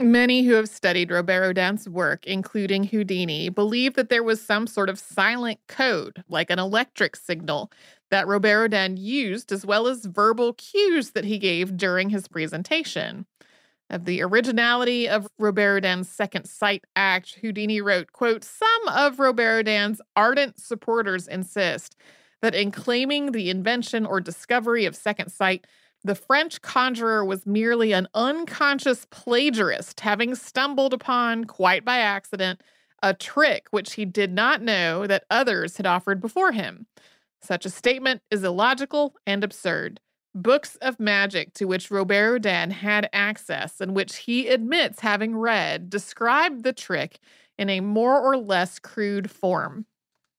Many 0.00 0.42
who 0.42 0.54
have 0.54 0.68
studied 0.68 1.12
Robert 1.12 1.44
Houdin's 1.44 1.88
work, 1.88 2.26
including 2.26 2.82
Houdini, 2.84 3.48
believe 3.48 3.94
that 3.94 4.08
there 4.08 4.24
was 4.24 4.42
some 4.42 4.66
sort 4.66 4.88
of 4.88 4.98
silent 4.98 5.60
code, 5.68 6.24
like 6.28 6.50
an 6.50 6.58
electric 6.58 7.14
signal, 7.14 7.70
that 8.10 8.26
Robert 8.26 8.72
Houdin 8.72 8.96
used, 8.96 9.52
as 9.52 9.64
well 9.64 9.86
as 9.86 10.04
verbal 10.04 10.54
cues 10.54 11.12
that 11.12 11.24
he 11.24 11.38
gave 11.38 11.76
during 11.76 12.10
his 12.10 12.26
presentation. 12.26 13.24
Of 13.88 14.04
the 14.04 14.20
originality 14.22 15.08
of 15.08 15.28
Robert 15.38 15.74
Houdin's 15.74 16.08
Second 16.08 16.46
Sight 16.46 16.82
Act, 16.96 17.36
Houdini 17.40 17.80
wrote, 17.80 18.10
quote, 18.12 18.42
Some 18.42 18.88
of 18.88 19.20
Robert 19.20 19.58
Houdin's 19.58 20.00
ardent 20.16 20.58
supporters 20.58 21.28
insist 21.28 21.96
that 22.42 22.54
in 22.56 22.72
claiming 22.72 23.30
the 23.30 23.48
invention 23.48 24.06
or 24.06 24.20
discovery 24.20 24.86
of 24.86 24.96
second 24.96 25.30
sight, 25.30 25.66
the 26.04 26.14
French 26.14 26.60
conjurer 26.60 27.24
was 27.24 27.46
merely 27.46 27.92
an 27.92 28.06
unconscious 28.14 29.06
plagiarist, 29.10 30.00
having 30.00 30.34
stumbled 30.34 30.92
upon, 30.92 31.44
quite 31.46 31.84
by 31.84 31.98
accident, 31.98 32.60
a 33.02 33.14
trick 33.14 33.66
which 33.70 33.94
he 33.94 34.04
did 34.04 34.32
not 34.32 34.60
know 34.62 35.06
that 35.06 35.24
others 35.30 35.78
had 35.78 35.86
offered 35.86 36.20
before 36.20 36.52
him. 36.52 36.86
Such 37.40 37.64
a 37.64 37.70
statement 37.70 38.22
is 38.30 38.44
illogical 38.44 39.14
and 39.26 39.42
absurd. 39.42 40.00
Books 40.34 40.76
of 40.76 41.00
magic 41.00 41.54
to 41.54 41.66
which 41.66 41.90
Robert 41.90 42.42
Houdin 42.42 42.70
had 42.70 43.08
access 43.12 43.80
and 43.80 43.94
which 43.94 44.16
he 44.16 44.48
admits 44.48 45.00
having 45.00 45.36
read 45.36 45.88
describe 45.88 46.64
the 46.64 46.72
trick 46.72 47.18
in 47.58 47.70
a 47.70 47.80
more 47.80 48.20
or 48.20 48.36
less 48.36 48.78
crude 48.78 49.30
form. 49.30 49.86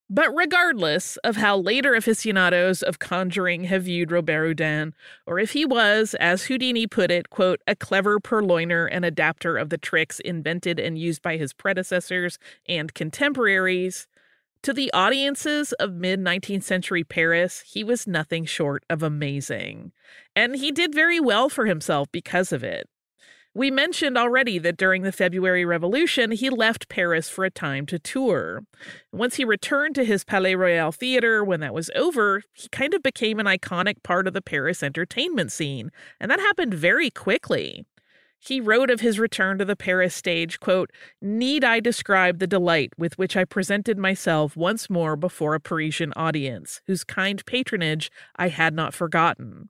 But 0.09 0.35
regardless 0.35 1.17
of 1.17 1.37
how 1.37 1.57
later 1.57 1.95
aficionados 1.95 2.83
of 2.83 2.99
conjuring 2.99 3.63
have 3.63 3.83
viewed 3.83 4.11
Robert 4.11 4.45
Houdin, 4.45 4.93
or 5.25 5.39
if 5.39 5.53
he 5.53 5.65
was, 5.65 6.13
as 6.19 6.43
Houdini 6.43 6.85
put 6.85 7.09
it, 7.09 7.31
quote, 7.31 7.61
a 7.65 7.75
clever 7.75 8.19
purloiner 8.19 8.87
and 8.91 9.03
adapter 9.03 9.57
of 9.57 9.69
the 9.69 9.79
tricks 9.79 10.19
invented 10.19 10.79
and 10.79 10.99
used 10.99 11.23
by 11.23 11.37
his 11.37 11.53
predecessors 11.53 12.37
and 12.67 12.93
contemporaries, 12.93 14.07
to 14.61 14.73
the 14.73 14.91
audiences 14.93 15.73
of 15.73 15.93
mid 15.93 16.19
19th 16.19 16.63
century 16.63 17.03
Paris, 17.03 17.61
he 17.61 17.83
was 17.83 18.07
nothing 18.07 18.45
short 18.45 18.83
of 18.89 19.03
amazing. 19.03 19.91
And 20.35 20.55
he 20.55 20.71
did 20.71 20.93
very 20.93 21.19
well 21.19 21.49
for 21.49 21.67
himself 21.67 22.11
because 22.11 22.51
of 22.51 22.63
it. 22.63 22.89
We 23.57 23.71
mentioned 23.71 24.17
already 24.17 24.59
that 24.59 24.75
during 24.75 25.03
the 25.03 25.13
February 25.13 25.63
Revolution, 25.63 26.31
he 26.31 26.49
left 26.49 26.89
Paris 26.89 27.29
for 27.29 27.45
a 27.45 27.49
time 27.49 27.85
to 27.85 27.97
tour. 27.97 28.65
Once 29.13 29.35
he 29.35 29.45
returned 29.45 29.95
to 29.95 30.03
his 30.03 30.25
Palais 30.25 30.55
Royal 30.55 30.91
Theater 30.91 31.41
when 31.41 31.61
that 31.61 31.73
was 31.73 31.89
over, 31.95 32.41
he 32.51 32.67
kind 32.67 32.93
of 32.93 33.01
became 33.01 33.39
an 33.39 33.45
iconic 33.45 34.03
part 34.03 34.27
of 34.27 34.33
the 34.33 34.41
Paris 34.41 34.83
entertainment 34.83 35.53
scene, 35.53 35.89
and 36.19 36.29
that 36.29 36.41
happened 36.41 36.73
very 36.73 37.09
quickly. 37.09 37.85
He 38.39 38.59
wrote 38.59 38.89
of 38.89 38.99
his 38.99 39.19
return 39.19 39.57
to 39.59 39.65
the 39.65 39.77
Paris 39.77 40.13
stage, 40.13 40.59
quote, 40.59 40.91
Need 41.21 41.63
I 41.63 41.79
describe 41.79 42.39
the 42.39 42.47
delight 42.47 42.91
with 42.97 43.17
which 43.17 43.37
I 43.37 43.45
presented 43.45 43.97
myself 43.97 44.57
once 44.57 44.89
more 44.89 45.15
before 45.15 45.55
a 45.55 45.61
Parisian 45.61 46.11
audience, 46.17 46.81
whose 46.87 47.05
kind 47.05 47.43
patronage 47.45 48.11
I 48.35 48.49
had 48.49 48.73
not 48.73 48.93
forgotten? 48.93 49.69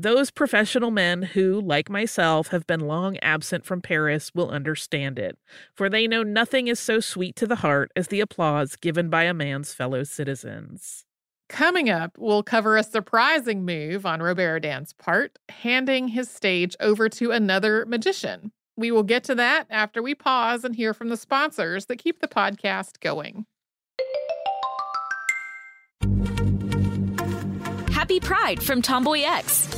Those 0.00 0.30
professional 0.30 0.92
men 0.92 1.22
who, 1.22 1.60
like 1.60 1.90
myself, 1.90 2.48
have 2.48 2.68
been 2.68 2.78
long 2.78 3.16
absent 3.18 3.64
from 3.64 3.82
Paris 3.82 4.32
will 4.32 4.48
understand 4.48 5.18
it, 5.18 5.36
for 5.74 5.90
they 5.90 6.06
know 6.06 6.22
nothing 6.22 6.68
is 6.68 6.78
so 6.78 7.00
sweet 7.00 7.34
to 7.34 7.48
the 7.48 7.56
heart 7.56 7.90
as 7.96 8.06
the 8.06 8.20
applause 8.20 8.76
given 8.76 9.10
by 9.10 9.24
a 9.24 9.34
man's 9.34 9.74
fellow 9.74 10.04
citizens. 10.04 11.04
Coming 11.48 11.90
up, 11.90 12.16
we'll 12.16 12.44
cover 12.44 12.76
a 12.76 12.84
surprising 12.84 13.64
move 13.64 14.06
on 14.06 14.22
Robert 14.22 14.62
Houdin's 14.62 14.92
part, 14.92 15.36
handing 15.48 16.06
his 16.06 16.30
stage 16.30 16.76
over 16.78 17.08
to 17.08 17.32
another 17.32 17.84
magician. 17.84 18.52
We 18.76 18.92
will 18.92 19.02
get 19.02 19.24
to 19.24 19.34
that 19.34 19.66
after 19.68 20.00
we 20.00 20.14
pause 20.14 20.62
and 20.62 20.76
hear 20.76 20.94
from 20.94 21.08
the 21.08 21.16
sponsors 21.16 21.86
that 21.86 21.96
keep 21.96 22.20
the 22.20 22.28
podcast 22.28 23.00
going. 23.00 23.46
Happy 28.08 28.20
Pride 28.20 28.62
from 28.62 28.80
Tomboy 28.80 29.20
X, 29.22 29.77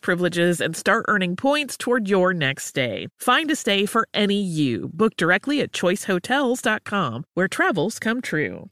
privileges 0.01 0.59
and 0.59 0.75
start 0.75 1.05
earning 1.07 1.35
points 1.35 1.77
toward 1.77 2.09
your 2.09 2.33
next 2.33 2.65
stay. 2.65 3.07
Find 3.17 3.49
a 3.51 3.55
stay 3.55 3.85
for 3.85 4.07
any 4.13 4.41
you. 4.41 4.89
Book 4.93 5.15
directly 5.15 5.61
at 5.61 5.71
choicehotels.com, 5.71 7.23
where 7.33 7.47
travels 7.47 7.99
come 7.99 8.21
true. 8.21 8.67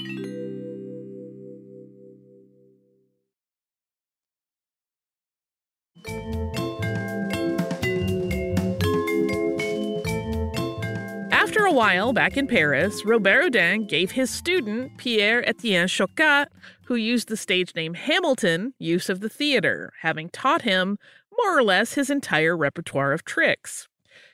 After 11.32 11.66
a 11.66 11.74
while 11.74 12.14
back 12.14 12.38
in 12.38 12.48
Paris, 12.48 13.04
Robert 13.06 13.42
Houdin 13.44 13.88
gave 13.88 14.12
his 14.12 14.30
student, 14.30 14.98
Pierre 14.98 15.48
Etienne 15.48 15.88
Chocat, 15.88 16.48
who 16.86 16.96
used 16.96 17.28
the 17.28 17.38
stage 17.38 17.76
name 17.76 17.96
Hamilton, 17.96 18.74
use 18.78 19.10
of 19.10 19.20
the 19.20 19.30
theater, 19.30 19.92
having 20.02 20.30
taught 20.30 20.62
him 20.62 20.98
more 21.44 21.58
or 21.58 21.64
less 21.64 21.94
his 21.94 22.10
entire 22.10 22.56
repertoire 22.56 23.14
of 23.14 23.26
tricks. 23.26 23.88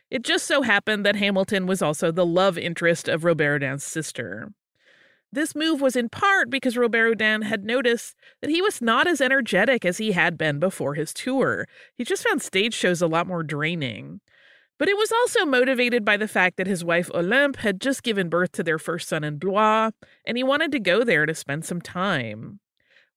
It 0.09 0.23
just 0.23 0.45
so 0.45 0.61
happened 0.61 1.05
that 1.05 1.15
Hamilton 1.15 1.65
was 1.65 1.81
also 1.81 2.11
the 2.11 2.25
love 2.25 2.57
interest 2.57 3.07
of 3.07 3.23
Robert 3.23 3.81
sister. 3.81 4.51
This 5.31 5.55
move 5.55 5.81
was 5.81 5.95
in 5.95 6.07
part 6.07 6.49
because 6.49 6.77
Robert 6.77 7.19
had 7.21 7.65
noticed 7.65 8.15
that 8.41 8.49
he 8.49 8.61
was 8.61 8.81
not 8.81 9.07
as 9.07 9.19
energetic 9.19 9.83
as 9.83 9.97
he 9.97 10.13
had 10.13 10.37
been 10.37 10.59
before 10.59 10.93
his 10.93 11.13
tour. 11.13 11.67
He 11.93 12.05
just 12.05 12.23
found 12.23 12.41
stage 12.41 12.73
shows 12.73 13.01
a 13.01 13.07
lot 13.07 13.27
more 13.27 13.43
draining. 13.43 14.21
But 14.77 14.87
it 14.87 14.97
was 14.97 15.11
also 15.11 15.45
motivated 15.45 16.05
by 16.05 16.17
the 16.17 16.27
fact 16.27 16.57
that 16.57 16.67
his 16.67 16.83
wife 16.83 17.09
Olympe 17.13 17.59
had 17.59 17.81
just 17.81 18.03
given 18.03 18.29
birth 18.29 18.51
to 18.53 18.63
their 18.63 18.79
first 18.79 19.09
son 19.09 19.23
in 19.23 19.37
Blois, 19.37 19.91
and 20.25 20.37
he 20.37 20.43
wanted 20.43 20.71
to 20.73 20.79
go 20.79 21.03
there 21.03 21.25
to 21.25 21.35
spend 21.35 21.65
some 21.65 21.81
time. 21.81 22.59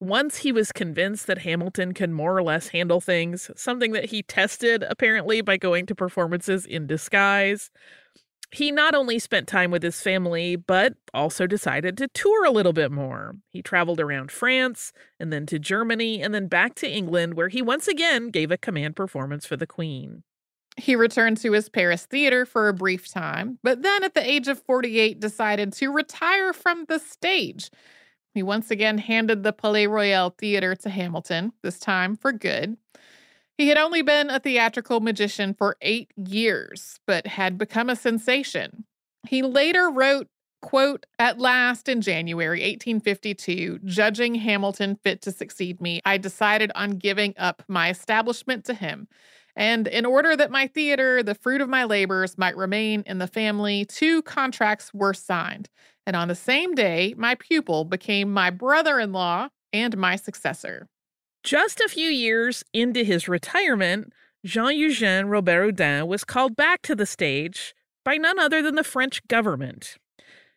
Once 0.01 0.39
he 0.39 0.53
was 0.53 0.71
convinced 0.71 1.27
that 1.27 1.39
Hamilton 1.39 1.93
can 1.93 2.13
more 2.13 2.37
or 2.37 2.43
less 2.43 2.69
handle 2.69 3.01
things, 3.01 3.51
something 3.57 3.93
that 3.93 4.07
he 4.07 4.23
tested 4.23 4.85
apparently 4.89 5.41
by 5.41 5.57
going 5.57 5.87
to 5.87 5.95
performances 5.95 6.65
in 6.65 6.87
disguise, 6.87 7.71
he 8.51 8.71
not 8.71 8.95
only 8.95 9.19
spent 9.19 9.47
time 9.47 9.71
with 9.71 9.83
his 9.83 10.01
family, 10.01 10.57
but 10.57 10.95
also 11.13 11.47
decided 11.47 11.97
to 11.99 12.09
tour 12.09 12.45
a 12.45 12.51
little 12.51 12.73
bit 12.73 12.91
more. 12.91 13.37
He 13.51 13.61
traveled 13.61 14.01
around 14.01 14.31
France, 14.31 14.93
and 15.21 15.33
then 15.33 15.45
to 15.47 15.59
Germany, 15.59 16.23
and 16.23 16.33
then 16.33 16.47
back 16.47 16.75
to 16.77 16.89
England, 16.89 17.35
where 17.35 17.49
he 17.49 17.61
once 17.61 17.89
again 17.89 18.31
gave 18.31 18.51
a 18.51 18.57
command 18.57 18.97
performance 18.97 19.45
for 19.45 19.57
the 19.57 19.67
Queen. 19.67 20.23
He 20.79 20.95
returned 20.95 21.39
to 21.39 21.53
his 21.53 21.69
Paris 21.69 22.07
theater 22.07 22.47
for 22.47 22.69
a 22.69 22.75
brief 22.75 23.11
time, 23.11 23.59
but 23.63 23.83
then 23.83 24.05
at 24.05 24.15
the 24.15 24.27
age 24.27 24.49
of 24.49 24.63
48 24.63 25.21
decided 25.21 25.73
to 25.75 25.89
retire 25.89 26.53
from 26.53 26.85
the 26.89 27.01
stage. 27.01 27.71
He 28.39 28.43
once 28.45 28.71
again 28.71 28.99
handed 28.99 29.43
the 29.43 29.53
Palais 29.53 29.89
Royal 29.89 30.31
Theater 30.31 30.77
to 30.77 30.91
Hamilton, 30.91 31.55
this 31.65 31.81
time 31.81 32.15
for 32.15 32.31
good. 32.31 32.77
He 33.57 33.67
had 33.67 33.77
only 33.77 34.01
been 34.01 34.31
a 34.31 34.39
theatrical 34.39 35.01
magician 35.01 35.55
for 35.55 35.77
eight 35.83 36.13
years, 36.15 37.01
but 37.05 37.27
had 37.27 37.59
become 37.59 37.91
a 37.91 37.97
sensation. 37.97 38.85
He 39.27 39.43
later 39.43 39.91
wrote, 39.91 40.29
quote, 40.63 41.05
At 41.19 41.41
last 41.41 41.89
in 41.89 42.01
January 42.01 42.61
1852, 42.61 43.81
judging 43.85 44.37
Hamilton 44.37 45.01
fit 45.03 45.21
to 45.23 45.33
succeed 45.33 45.81
me, 45.81 46.01
I 46.07 46.17
decided 46.17 46.71
on 46.77 46.91
giving 46.91 47.35
up 47.39 47.65
my 47.67 47.91
establishment 47.91 48.65
to 48.67 48.75
him. 48.75 49.09
And 49.57 49.89
in 49.89 50.07
order 50.07 50.37
that 50.37 50.53
my 50.53 50.69
theater, 50.69 51.25
the 51.25 51.35
fruit 51.35 51.61
of 51.61 51.69
my 51.69 51.83
labors, 51.83 52.39
might 52.39 52.57
remain 52.57 53.03
in 53.05 53.19
the 53.19 53.27
family, 53.27 53.85
two 53.85 54.23
contracts 54.23 54.95
were 54.95 55.13
signed. 55.13 55.69
And 56.09 56.17
on 56.17 56.29
the 56.29 56.35
same 56.35 56.75
day, 56.75 57.15
my 57.19 57.35
pupil 57.35 57.85
became 57.85 58.33
my 58.33 58.49
brother 58.49 58.99
in 58.99 59.13
law 59.13 59.51
and 59.75 59.95
my 59.95 60.17
successor. 60.17 60.89
Just 61.45 61.81
a 61.81 61.89
few 61.91 62.09
years 62.09 62.65
into 62.73 63.05
his 63.05 63.29
retirement, 63.29 64.15
Jean 64.43 64.73
Eugène 64.73 65.31
Robert 65.31 65.65
Houdin 65.65 66.07
was 66.07 66.25
called 66.25 66.57
back 66.57 66.81
to 66.81 66.95
the 66.95 67.05
stage 67.05 67.75
by 68.07 68.17
none 68.17 68.39
other 68.39 68.63
than 68.63 68.75
the 68.75 68.85
French 68.85 69.21
government. 69.29 69.99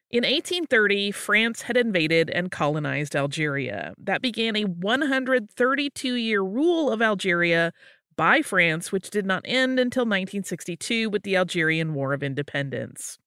In 0.09 0.23
1830, 0.23 1.11
France 1.11 1.63
had 1.63 1.75
invaded 1.75 2.29
and 2.29 2.49
colonized 2.49 3.13
Algeria. 3.13 3.93
That 3.97 4.21
began 4.21 4.55
a 4.55 4.63
132 4.63 6.15
year 6.15 6.41
rule 6.41 6.89
of 6.89 7.01
Algeria 7.01 7.73
by 8.15 8.41
France, 8.41 8.93
which 8.93 9.09
did 9.09 9.25
not 9.25 9.43
end 9.43 9.81
until 9.81 10.03
1962 10.03 11.09
with 11.09 11.23
the 11.23 11.35
Algerian 11.35 11.93
War 11.93 12.13
of 12.13 12.23
Independence. 12.23 13.17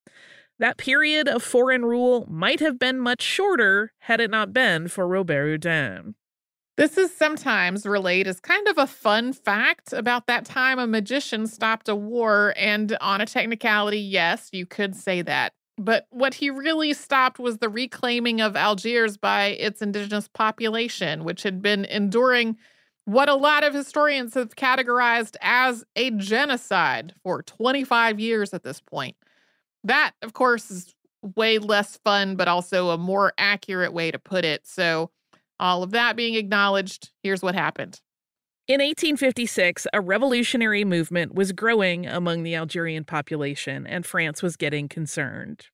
That 0.59 0.77
period 0.77 1.27
of 1.27 1.43
foreign 1.43 1.85
rule 1.85 2.25
might 2.29 2.61
have 2.61 2.79
been 2.79 2.99
much 2.99 3.21
shorter 3.21 3.91
had 3.99 4.21
it 4.21 4.31
not 4.31 4.53
been 4.53 4.87
for 4.87 5.07
Robert 5.07 5.45
Houdin. 5.45 6.15
This 6.77 6.97
is 6.97 7.15
sometimes 7.15 7.85
relayed 7.85 8.27
as 8.27 8.39
kind 8.39 8.67
of 8.67 8.77
a 8.77 8.87
fun 8.87 9.31
fact 9.31 9.93
about 9.93 10.27
that 10.27 10.45
time 10.45 10.77
a 10.77 10.87
magician 10.87 11.47
stopped 11.47 11.87
a 11.87 11.95
war, 11.95 12.53
and 12.57 12.97
on 12.99 13.21
a 13.21 13.25
technicality, 13.25 13.99
yes, 13.99 14.49
you 14.51 14.65
could 14.65 14.95
say 14.95 15.21
that. 15.21 15.53
But 15.77 16.07
what 16.09 16.35
he 16.35 16.49
really 16.49 16.93
stopped 16.93 17.39
was 17.39 17.57
the 17.57 17.69
reclaiming 17.69 18.41
of 18.41 18.55
Algiers 18.55 19.17
by 19.17 19.47
its 19.47 19.81
indigenous 19.81 20.27
population, 20.27 21.23
which 21.23 21.43
had 21.43 21.61
been 21.61 21.85
enduring 21.85 22.57
what 23.05 23.29
a 23.29 23.35
lot 23.35 23.63
of 23.63 23.73
historians 23.73 24.33
have 24.33 24.55
categorized 24.55 25.35
as 25.41 25.85
a 25.95 26.11
genocide 26.11 27.13
for 27.23 27.43
25 27.43 28.19
years 28.19 28.53
at 28.53 28.63
this 28.63 28.81
point. 28.81 29.15
That, 29.85 30.13
of 30.23 30.33
course, 30.33 30.69
is 30.71 30.95
way 31.35 31.59
less 31.59 31.97
fun, 32.03 32.35
but 32.35 32.47
also 32.47 32.89
a 32.89 32.97
more 32.97 33.33
accurate 33.37 33.93
way 33.93 34.11
to 34.11 34.19
put 34.19 34.43
it. 34.43 34.67
So, 34.67 35.11
all 35.59 35.83
of 35.83 35.91
that 35.91 36.15
being 36.15 36.35
acknowledged, 36.35 37.11
here's 37.23 37.41
what 37.41 37.55
happened. 37.55 38.01
In 38.67 38.81
1856, 38.81 39.85
a 39.93 40.01
revolutionary 40.01 40.83
movement 40.83 41.35
was 41.35 41.51
growing 41.51 42.07
among 42.07 42.41
the 42.41 42.55
Algerian 42.55 43.05
population, 43.05 43.85
and 43.85 44.05
France 44.05 44.41
was 44.41 44.57
getting 44.57 44.89
concerned. 44.89 45.67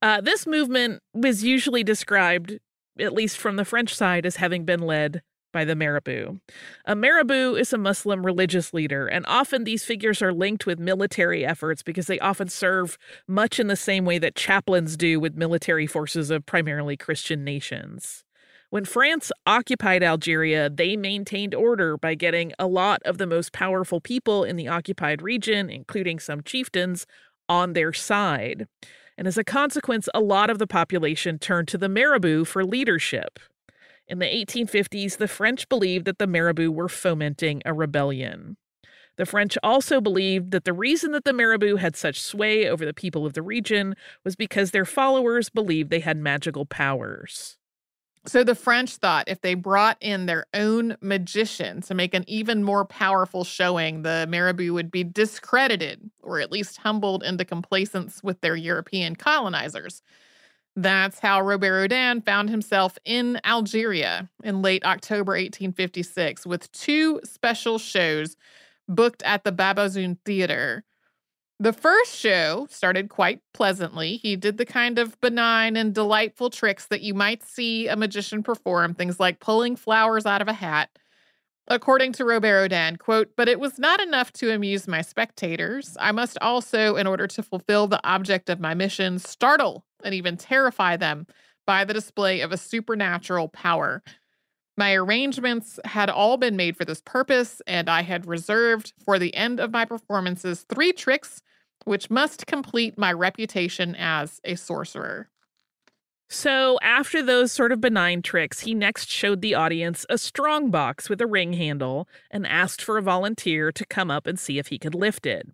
Uh, 0.00 0.20
this 0.20 0.46
movement 0.46 1.02
was 1.12 1.44
usually 1.44 1.82
described, 1.82 2.58
at 2.98 3.12
least 3.12 3.36
from 3.36 3.56
the 3.56 3.64
French 3.64 3.94
side, 3.94 4.24
as 4.24 4.36
having 4.36 4.64
been 4.64 4.80
led 4.80 5.22
by 5.52 5.64
the 5.64 5.74
Marabout. 5.74 6.36
A 6.84 6.94
Marabout 6.94 7.54
is 7.54 7.72
a 7.72 7.78
Muslim 7.78 8.24
religious 8.24 8.72
leader, 8.72 9.06
and 9.06 9.24
often 9.26 9.64
these 9.64 9.84
figures 9.84 10.22
are 10.22 10.32
linked 10.32 10.66
with 10.66 10.78
military 10.78 11.44
efforts 11.44 11.82
because 11.82 12.06
they 12.06 12.18
often 12.20 12.48
serve 12.48 12.98
much 13.26 13.58
in 13.58 13.66
the 13.66 13.76
same 13.76 14.04
way 14.04 14.18
that 14.18 14.34
chaplains 14.34 14.96
do 14.96 15.20
with 15.20 15.36
military 15.36 15.86
forces 15.86 16.30
of 16.30 16.46
primarily 16.46 16.96
Christian 16.96 17.44
nations. 17.44 18.24
When 18.70 18.84
France 18.84 19.32
occupied 19.46 20.04
Algeria, 20.04 20.70
they 20.70 20.96
maintained 20.96 21.56
order 21.56 21.96
by 21.96 22.14
getting 22.14 22.52
a 22.56 22.68
lot 22.68 23.02
of 23.04 23.18
the 23.18 23.26
most 23.26 23.52
powerful 23.52 24.00
people 24.00 24.44
in 24.44 24.54
the 24.54 24.68
occupied 24.68 25.22
region, 25.22 25.68
including 25.68 26.20
some 26.20 26.42
chieftains, 26.42 27.04
on 27.48 27.72
their 27.72 27.92
side. 27.92 28.68
And 29.18 29.26
as 29.26 29.36
a 29.36 29.44
consequence, 29.44 30.08
a 30.14 30.20
lot 30.20 30.50
of 30.50 30.58
the 30.58 30.68
population 30.68 31.38
turned 31.38 31.66
to 31.68 31.78
the 31.78 31.88
Marabout 31.88 32.46
for 32.46 32.64
leadership. 32.64 33.40
In 34.10 34.18
the 34.18 34.26
1850s, 34.26 35.18
the 35.18 35.28
French 35.28 35.68
believed 35.68 36.04
that 36.06 36.18
the 36.18 36.26
marabout 36.26 36.74
were 36.74 36.88
fomenting 36.88 37.62
a 37.64 37.72
rebellion. 37.72 38.56
The 39.16 39.24
French 39.24 39.56
also 39.62 40.00
believed 40.00 40.50
that 40.50 40.64
the 40.64 40.72
reason 40.72 41.12
that 41.12 41.22
the 41.22 41.32
marabout 41.32 41.78
had 41.78 41.94
such 41.94 42.20
sway 42.20 42.68
over 42.68 42.84
the 42.84 42.92
people 42.92 43.24
of 43.24 43.34
the 43.34 43.42
region 43.42 43.94
was 44.24 44.34
because 44.34 44.72
their 44.72 44.84
followers 44.84 45.48
believed 45.48 45.90
they 45.90 46.00
had 46.00 46.16
magical 46.16 46.66
powers. 46.66 47.56
So 48.26 48.42
the 48.42 48.56
French 48.56 48.96
thought 48.96 49.28
if 49.28 49.42
they 49.42 49.54
brought 49.54 49.96
in 50.00 50.26
their 50.26 50.46
own 50.54 50.96
magician 51.00 51.80
to 51.82 51.94
make 51.94 52.12
an 52.12 52.24
even 52.26 52.64
more 52.64 52.84
powerful 52.84 53.44
showing, 53.44 54.02
the 54.02 54.26
marabout 54.28 54.72
would 54.72 54.90
be 54.90 55.04
discredited 55.04 56.10
or 56.20 56.40
at 56.40 56.50
least 56.50 56.78
humbled 56.78 57.22
into 57.22 57.44
complacence 57.44 58.24
with 58.24 58.40
their 58.40 58.56
European 58.56 59.14
colonizers. 59.14 60.02
That's 60.80 61.18
how 61.18 61.42
Robert 61.42 61.78
Houdin 61.78 62.22
found 62.22 62.48
himself 62.48 62.96
in 63.04 63.38
Algeria 63.44 64.30
in 64.42 64.62
late 64.62 64.82
October 64.82 65.32
1856 65.32 66.46
with 66.46 66.72
two 66.72 67.20
special 67.22 67.78
shows 67.78 68.38
booked 68.88 69.22
at 69.24 69.44
the 69.44 69.52
Babazoun 69.52 70.16
Theater. 70.24 70.84
The 71.58 71.74
first 71.74 72.16
show 72.16 72.66
started 72.70 73.10
quite 73.10 73.42
pleasantly. 73.52 74.16
He 74.16 74.36
did 74.36 74.56
the 74.56 74.64
kind 74.64 74.98
of 74.98 75.20
benign 75.20 75.76
and 75.76 75.94
delightful 75.94 76.48
tricks 76.48 76.86
that 76.86 77.02
you 77.02 77.12
might 77.12 77.42
see 77.42 77.86
a 77.86 77.94
magician 77.94 78.42
perform, 78.42 78.94
things 78.94 79.20
like 79.20 79.38
pulling 79.38 79.76
flowers 79.76 80.24
out 80.24 80.40
of 80.40 80.48
a 80.48 80.54
hat. 80.54 80.88
According 81.68 82.12
to 82.14 82.24
Robert 82.24 82.58
Houdin, 82.62 82.96
quote, 82.96 83.32
but 83.36 83.50
it 83.50 83.60
was 83.60 83.78
not 83.78 84.00
enough 84.00 84.32
to 84.32 84.50
amuse 84.50 84.88
my 84.88 85.02
spectators. 85.02 85.94
I 86.00 86.12
must 86.12 86.38
also, 86.40 86.96
in 86.96 87.06
order 87.06 87.26
to 87.26 87.42
fulfill 87.42 87.86
the 87.86 88.00
object 88.02 88.48
of 88.48 88.60
my 88.60 88.72
mission, 88.72 89.18
startle 89.18 89.84
and 90.04 90.14
even 90.14 90.36
terrify 90.36 90.96
them 90.96 91.26
by 91.66 91.84
the 91.84 91.94
display 91.94 92.40
of 92.40 92.52
a 92.52 92.56
supernatural 92.56 93.48
power. 93.48 94.02
My 94.76 94.94
arrangements 94.94 95.78
had 95.84 96.08
all 96.08 96.36
been 96.36 96.56
made 96.56 96.76
for 96.76 96.84
this 96.84 97.02
purpose, 97.02 97.60
and 97.66 97.88
I 97.88 98.02
had 98.02 98.26
reserved 98.26 98.92
for 99.04 99.18
the 99.18 99.34
end 99.34 99.60
of 99.60 99.72
my 99.72 99.84
performances 99.84 100.64
three 100.68 100.92
tricks 100.92 101.42
which 101.84 102.10
must 102.10 102.46
complete 102.46 102.98
my 102.98 103.12
reputation 103.12 103.94
as 103.94 104.40
a 104.44 104.54
sorcerer. 104.54 105.28
So, 106.32 106.78
after 106.80 107.22
those 107.22 107.50
sort 107.50 107.72
of 107.72 107.80
benign 107.80 108.22
tricks, 108.22 108.60
he 108.60 108.72
next 108.72 109.10
showed 109.10 109.40
the 109.40 109.56
audience 109.56 110.06
a 110.08 110.16
strong 110.16 110.70
box 110.70 111.10
with 111.10 111.20
a 111.20 111.26
ring 111.26 111.54
handle 111.54 112.06
and 112.30 112.46
asked 112.46 112.80
for 112.80 112.98
a 112.98 113.02
volunteer 113.02 113.72
to 113.72 113.84
come 113.84 114.12
up 114.12 114.28
and 114.28 114.38
see 114.38 114.58
if 114.58 114.68
he 114.68 114.78
could 114.78 114.94
lift 114.94 115.26
it. 115.26 115.48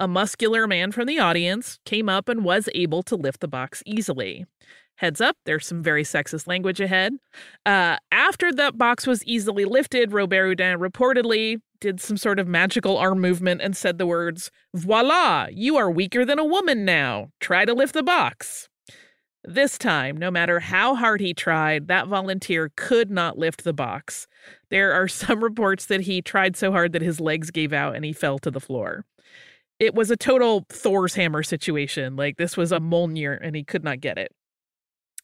A 0.00 0.06
muscular 0.06 0.68
man 0.68 0.92
from 0.92 1.06
the 1.06 1.18
audience 1.18 1.80
came 1.84 2.08
up 2.08 2.28
and 2.28 2.44
was 2.44 2.68
able 2.72 3.02
to 3.02 3.16
lift 3.16 3.40
the 3.40 3.48
box 3.48 3.82
easily. 3.84 4.46
Heads 4.94 5.20
up, 5.20 5.36
there's 5.44 5.66
some 5.66 5.82
very 5.82 6.04
sexist 6.04 6.46
language 6.46 6.80
ahead. 6.80 7.14
Uh, 7.66 7.96
after 8.12 8.52
that 8.52 8.78
box 8.78 9.06
was 9.06 9.24
easily 9.24 9.64
lifted, 9.64 10.12
Robert 10.12 10.46
Houdin 10.46 10.78
reportedly 10.78 11.60
did 11.80 12.00
some 12.00 12.16
sort 12.16 12.38
of 12.38 12.46
magical 12.46 12.96
arm 12.96 13.20
movement 13.20 13.60
and 13.60 13.76
said 13.76 13.98
the 13.98 14.06
words, 14.06 14.50
Voila, 14.74 15.48
you 15.50 15.76
are 15.76 15.90
weaker 15.90 16.24
than 16.24 16.38
a 16.38 16.44
woman 16.44 16.84
now. 16.84 17.30
Try 17.40 17.64
to 17.64 17.74
lift 17.74 17.94
the 17.94 18.02
box. 18.02 18.68
This 19.44 19.78
time, 19.78 20.16
no 20.16 20.30
matter 20.30 20.60
how 20.60 20.94
hard 20.94 21.20
he 21.20 21.32
tried, 21.32 21.88
that 21.88 22.08
volunteer 22.08 22.70
could 22.76 23.10
not 23.10 23.38
lift 23.38 23.64
the 23.64 23.72
box. 23.72 24.26
There 24.70 24.92
are 24.92 25.08
some 25.08 25.42
reports 25.42 25.86
that 25.86 26.02
he 26.02 26.22
tried 26.22 26.56
so 26.56 26.70
hard 26.70 26.92
that 26.92 27.02
his 27.02 27.20
legs 27.20 27.50
gave 27.50 27.72
out 27.72 27.96
and 27.96 28.04
he 28.04 28.12
fell 28.12 28.38
to 28.40 28.50
the 28.50 28.60
floor. 28.60 29.04
It 29.78 29.94
was 29.94 30.10
a 30.10 30.16
total 30.16 30.66
Thor's 30.68 31.14
hammer 31.14 31.42
situation. 31.42 32.16
Like 32.16 32.36
this 32.36 32.56
was 32.56 32.72
a 32.72 32.80
Mjolnir 32.80 33.38
and 33.40 33.54
he 33.54 33.64
could 33.64 33.84
not 33.84 34.00
get 34.00 34.18
it. 34.18 34.32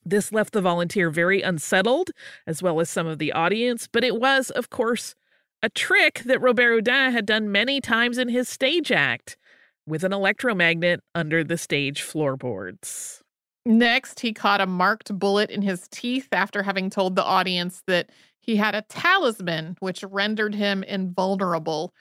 This 0.04 0.32
left 0.32 0.52
the 0.52 0.60
volunteer 0.60 1.10
very 1.10 1.40
unsettled, 1.40 2.10
as 2.46 2.62
well 2.62 2.78
as 2.80 2.90
some 2.90 3.06
of 3.06 3.18
the 3.18 3.32
audience, 3.32 3.88
but 3.90 4.04
it 4.04 4.20
was, 4.20 4.50
of 4.50 4.68
course, 4.68 5.14
a 5.62 5.70
trick 5.70 6.22
that 6.26 6.42
Robert 6.42 6.74
Houdin 6.74 7.12
had 7.12 7.24
done 7.24 7.50
many 7.50 7.80
times 7.80 8.18
in 8.18 8.28
his 8.28 8.48
stage 8.48 8.92
act 8.92 9.38
with 9.86 10.04
an 10.04 10.12
electromagnet 10.12 11.00
under 11.14 11.42
the 11.42 11.56
stage 11.56 12.02
floorboards. 12.02 13.22
Next, 13.64 14.20
he 14.20 14.34
caught 14.34 14.60
a 14.60 14.66
marked 14.66 15.18
bullet 15.18 15.50
in 15.50 15.62
his 15.62 15.88
teeth 15.88 16.28
after 16.32 16.62
having 16.62 16.90
told 16.90 17.16
the 17.16 17.24
audience 17.24 17.82
that 17.86 18.10
he 18.40 18.56
had 18.56 18.74
a 18.74 18.82
talisman 18.82 19.76
which 19.80 20.04
rendered 20.04 20.54
him 20.54 20.82
invulnerable. 20.82 21.94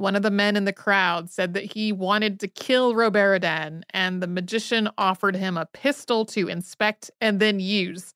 One 0.00 0.16
of 0.16 0.22
the 0.22 0.30
men 0.30 0.56
in 0.56 0.64
the 0.64 0.72
crowd 0.72 1.28
said 1.28 1.52
that 1.52 1.70
he 1.74 1.92
wanted 1.92 2.40
to 2.40 2.48
kill 2.48 2.94
Robert 2.94 3.44
Houdin, 3.44 3.84
and 3.90 4.22
the 4.22 4.26
magician 4.26 4.88
offered 4.96 5.36
him 5.36 5.58
a 5.58 5.66
pistol 5.66 6.24
to 6.24 6.48
inspect 6.48 7.10
and 7.20 7.38
then 7.38 7.60
use. 7.60 8.14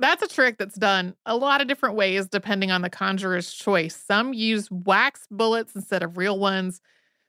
That's 0.00 0.24
a 0.24 0.26
trick 0.26 0.58
that's 0.58 0.74
done 0.74 1.14
a 1.24 1.36
lot 1.36 1.60
of 1.60 1.68
different 1.68 1.94
ways 1.94 2.26
depending 2.26 2.72
on 2.72 2.82
the 2.82 2.90
conjurer's 2.90 3.52
choice. 3.52 3.94
Some 3.94 4.34
use 4.34 4.68
wax 4.68 5.28
bullets 5.30 5.76
instead 5.76 6.02
of 6.02 6.16
real 6.16 6.40
ones. 6.40 6.80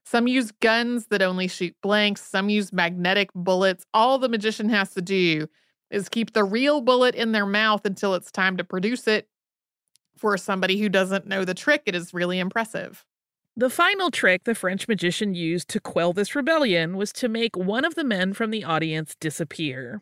Some 0.05 0.25
use 0.27 0.49
guns 0.53 1.05
that 1.11 1.21
only 1.21 1.47
shoot 1.47 1.75
blanks. 1.83 2.23
Some 2.23 2.49
use 2.49 2.73
magnetic 2.73 3.29
bullets. 3.35 3.85
All 3.93 4.17
the 4.17 4.27
magician 4.27 4.69
has 4.69 4.95
to 4.95 5.03
do 5.03 5.47
is 5.91 6.09
keep 6.09 6.33
the 6.33 6.43
real 6.43 6.81
bullet 6.81 7.13
in 7.13 7.31
their 7.31 7.45
mouth 7.45 7.85
until 7.85 8.15
it's 8.15 8.31
time 8.31 8.57
to 8.57 8.63
produce 8.63 9.07
it. 9.07 9.27
For 10.17 10.35
somebody 10.35 10.79
who 10.79 10.89
doesn't 10.89 11.27
know 11.27 11.45
the 11.45 11.53
trick, 11.53 11.83
it 11.85 11.93
is 11.93 12.11
really 12.11 12.39
impressive. 12.39 13.05
The 13.55 13.69
final 13.69 14.09
trick 14.09 14.45
the 14.45 14.55
French 14.55 14.87
magician 14.87 15.35
used 15.35 15.69
to 15.69 15.79
quell 15.79 16.11
this 16.11 16.35
rebellion 16.35 16.97
was 16.97 17.13
to 17.13 17.29
make 17.29 17.55
one 17.55 17.85
of 17.85 17.93
the 17.93 18.03
men 18.03 18.33
from 18.33 18.49
the 18.49 18.63
audience 18.63 19.15
disappear. 19.19 20.01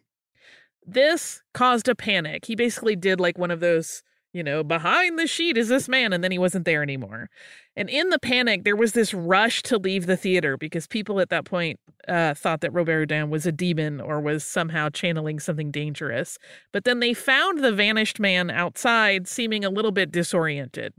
This 0.86 1.42
caused 1.54 1.90
a 1.90 1.96
panic. 1.96 2.46
He 2.46 2.56
basically 2.56 2.96
did 2.96 3.20
like 3.20 3.38
one 3.38 3.52
of 3.52 3.60
those, 3.60 4.04
you 4.32 4.42
know, 4.42 4.64
behind 4.64 5.20
the 5.20 5.28
sheet 5.28 5.58
is 5.58 5.68
this 5.68 5.90
man, 5.90 6.14
and 6.14 6.24
then 6.24 6.32
he 6.32 6.40
wasn't 6.40 6.64
there 6.64 6.82
anymore. 6.82 7.30
And 7.76 7.90
in 7.90 8.08
the 8.08 8.20
panic, 8.20 8.64
there 8.64 8.76
was 8.78 8.94
this 8.94 9.14
rush 9.14 9.62
to 9.64 9.78
leave 9.78 10.06
the 10.06 10.18
theater 10.18 10.56
because 10.56 10.88
people 10.88 11.20
at 11.20 11.30
that 11.30 11.44
point 11.44 11.78
uh, 12.08 12.34
thought 12.34 12.62
that 12.62 12.72
Robert 12.72 13.00
Houdin 13.00 13.30
was 13.30 13.46
a 13.46 13.52
demon 13.52 14.00
or 14.00 14.22
was 14.22 14.46
somehow 14.46 14.88
channeling 14.88 15.42
something 15.42 15.72
dangerous. 15.72 16.40
But 16.72 16.86
then 16.86 17.02
they 17.02 17.14
found 17.14 17.60
the 17.60 17.74
vanished 17.74 18.18
man 18.18 18.50
outside, 18.50 19.28
seeming 19.28 19.66
a 19.66 19.70
little 19.70 19.92
bit 19.92 20.10
disoriented. 20.10 20.94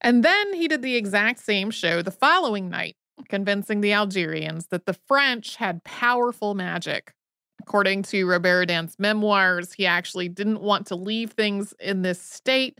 And 0.00 0.24
then 0.24 0.54
he 0.54 0.68
did 0.68 0.82
the 0.82 0.96
exact 0.96 1.40
same 1.40 1.70
show 1.70 2.02
the 2.02 2.10
following 2.10 2.68
night, 2.68 2.96
convincing 3.28 3.80
the 3.80 3.92
Algerians 3.92 4.68
that 4.68 4.86
the 4.86 4.94
French 4.94 5.56
had 5.56 5.84
powerful 5.84 6.54
magic. 6.54 7.12
According 7.60 8.04
to 8.04 8.26
Robert 8.26 8.70
Houdin's 8.70 8.98
memoirs, 8.98 9.74
he 9.74 9.86
actually 9.86 10.28
didn't 10.28 10.62
want 10.62 10.86
to 10.86 10.94
leave 10.94 11.32
things 11.32 11.74
in 11.78 12.02
this 12.02 12.20
state. 12.20 12.78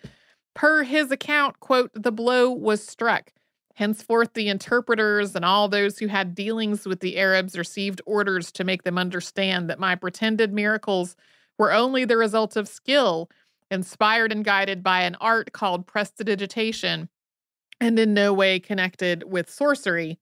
Per 0.55 0.83
his 0.83 1.11
account, 1.11 1.61
quote, 1.61 1.91
the 1.95 2.11
blow 2.11 2.51
was 2.51 2.87
struck. 2.87 3.33
Henceforth, 3.75 4.33
the 4.35 4.49
interpreters 4.49 5.37
and 5.37 5.45
all 5.45 5.69
those 5.69 5.99
who 5.99 6.07
had 6.07 6.35
dealings 6.35 6.87
with 6.87 7.01
the 7.01 7.19
Arabs 7.19 7.57
received 7.57 8.01
orders 8.05 8.51
to 8.53 8.65
make 8.65 8.83
them 8.83 8.99
understand 8.99 9.71
that 9.71 9.79
my 9.79 9.95
pretended 9.95 10.53
miracles 10.53 11.17
were 11.59 11.73
only 11.73 12.05
the 12.05 12.17
result 12.17 12.57
of 12.57 12.69
skill, 12.69 13.31
inspired 13.71 14.33
and 14.33 14.45
guided 14.45 14.83
by 14.83 15.03
an 15.03 15.17
art 15.21 15.53
called 15.53 15.87
prestidigitation, 15.87 17.09
and 17.81 17.99
in 17.99 18.13
no 18.13 18.33
way 18.33 18.61
connected 18.61 19.25
with 19.25 19.51
sorcery. 19.51 20.19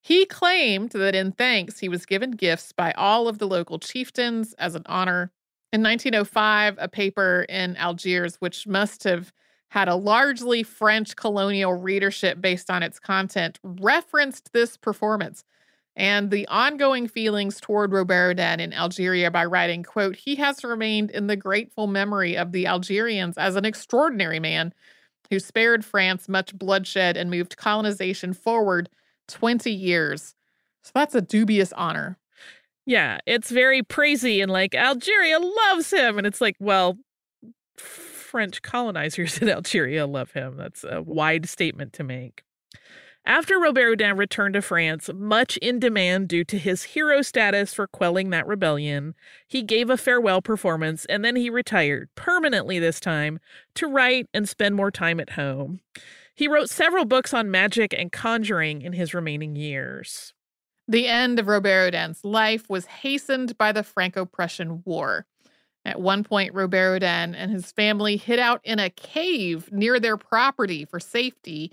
He 0.00 0.26
claimed 0.26 0.90
that 0.90 1.14
in 1.14 1.32
thanks, 1.32 1.78
he 1.78 1.88
was 1.88 2.06
given 2.06 2.32
gifts 2.32 2.72
by 2.72 2.92
all 2.92 3.28
of 3.28 3.38
the 3.38 3.46
local 3.46 3.78
chieftains 3.78 4.52
as 4.54 4.74
an 4.74 4.82
honor. 4.86 5.30
In 5.72 5.82
1905, 5.82 6.76
a 6.78 6.88
paper 6.88 7.46
in 7.48 7.76
Algiers, 7.76 8.36
which 8.36 8.66
must 8.66 9.04
have 9.04 9.32
had 9.68 9.88
a 9.88 9.94
largely 9.94 10.62
French 10.62 11.16
colonial 11.16 11.72
readership 11.72 12.40
based 12.40 12.70
on 12.70 12.82
its 12.82 12.98
content, 12.98 13.58
referenced 13.62 14.52
this 14.52 14.76
performance 14.76 15.44
and 15.94 16.30
the 16.30 16.48
ongoing 16.48 17.06
feelings 17.06 17.60
toward 17.60 17.92
Robert 17.92 18.38
Houdin 18.38 18.60
in 18.60 18.72
Algeria 18.72 19.30
by 19.30 19.44
writing, 19.44 19.82
quote, 19.82 20.16
he 20.16 20.36
has 20.36 20.64
remained 20.64 21.10
in 21.10 21.26
the 21.26 21.36
grateful 21.36 21.86
memory 21.86 22.36
of 22.36 22.52
the 22.52 22.66
Algerians 22.66 23.36
as 23.36 23.56
an 23.56 23.64
extraordinary 23.64 24.40
man 24.40 24.72
who 25.30 25.38
spared 25.38 25.84
France 25.84 26.28
much 26.28 26.54
bloodshed 26.56 27.16
and 27.16 27.30
moved 27.30 27.56
colonization 27.56 28.32
forward 28.32 28.88
20 29.28 29.70
years. 29.70 30.34
So 30.82 30.92
that's 30.94 31.14
a 31.14 31.20
dubious 31.20 31.72
honor. 31.74 32.18
Yeah, 32.86 33.18
it's 33.26 33.50
very 33.50 33.82
praisey 33.82 34.42
and 34.42 34.50
like 34.50 34.74
Algeria 34.74 35.38
loves 35.38 35.92
him. 35.92 36.18
And 36.18 36.26
it's 36.26 36.40
like, 36.40 36.56
well, 36.58 36.98
French 37.76 38.62
colonizers 38.62 39.38
in 39.42 39.48
Algeria 39.48 40.06
love 40.06 40.32
him. 40.32 40.56
That's 40.56 40.84
a 40.84 41.02
wide 41.02 41.48
statement 41.48 41.92
to 41.94 42.04
make. 42.04 42.42
After 43.24 43.56
Robert 43.56 43.86
Houdin 43.86 44.16
returned 44.16 44.54
to 44.54 44.62
France, 44.62 45.08
much 45.14 45.56
in 45.58 45.78
demand 45.78 46.28
due 46.28 46.42
to 46.44 46.58
his 46.58 46.82
hero 46.82 47.22
status 47.22 47.72
for 47.72 47.86
quelling 47.86 48.30
that 48.30 48.48
rebellion, 48.48 49.14
he 49.46 49.62
gave 49.62 49.88
a 49.88 49.96
farewell 49.96 50.42
performance 50.42 51.04
and 51.04 51.24
then 51.24 51.36
he 51.36 51.48
retired, 51.48 52.08
permanently 52.16 52.80
this 52.80 52.98
time, 52.98 53.38
to 53.74 53.86
write 53.86 54.28
and 54.34 54.48
spend 54.48 54.74
more 54.74 54.90
time 54.90 55.20
at 55.20 55.30
home. 55.30 55.80
He 56.34 56.48
wrote 56.48 56.68
several 56.68 57.04
books 57.04 57.32
on 57.32 57.50
magic 57.50 57.94
and 57.96 58.10
conjuring 58.10 58.82
in 58.82 58.92
his 58.92 59.14
remaining 59.14 59.54
years. 59.54 60.34
The 60.88 61.06
end 61.06 61.38
of 61.38 61.46
Robert 61.46 61.84
Houdin's 61.84 62.24
life 62.24 62.68
was 62.68 62.86
hastened 62.86 63.56
by 63.56 63.70
the 63.70 63.84
Franco 63.84 64.24
Prussian 64.24 64.82
War. 64.84 65.26
At 65.84 66.00
one 66.00 66.24
point, 66.24 66.54
Robert 66.54 66.94
Houdin 66.94 67.36
and 67.36 67.52
his 67.52 67.70
family 67.70 68.16
hid 68.16 68.40
out 68.40 68.60
in 68.64 68.80
a 68.80 68.90
cave 68.90 69.70
near 69.70 70.00
their 70.00 70.16
property 70.16 70.84
for 70.84 70.98
safety 70.98 71.70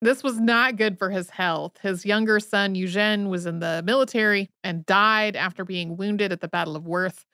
this 0.00 0.22
was 0.22 0.38
not 0.38 0.76
good 0.76 0.98
for 0.98 1.10
his 1.10 1.30
health. 1.30 1.78
His 1.82 2.06
younger 2.06 2.40
son, 2.40 2.74
Eugene, 2.74 3.28
was 3.28 3.46
in 3.46 3.58
the 3.58 3.82
military 3.84 4.50
and 4.62 4.86
died 4.86 5.36
after 5.36 5.64
being 5.64 5.96
wounded 5.96 6.32
at 6.32 6.40
the 6.40 6.48
Battle 6.48 6.76
of 6.76 6.84
Wörth. 6.84 7.24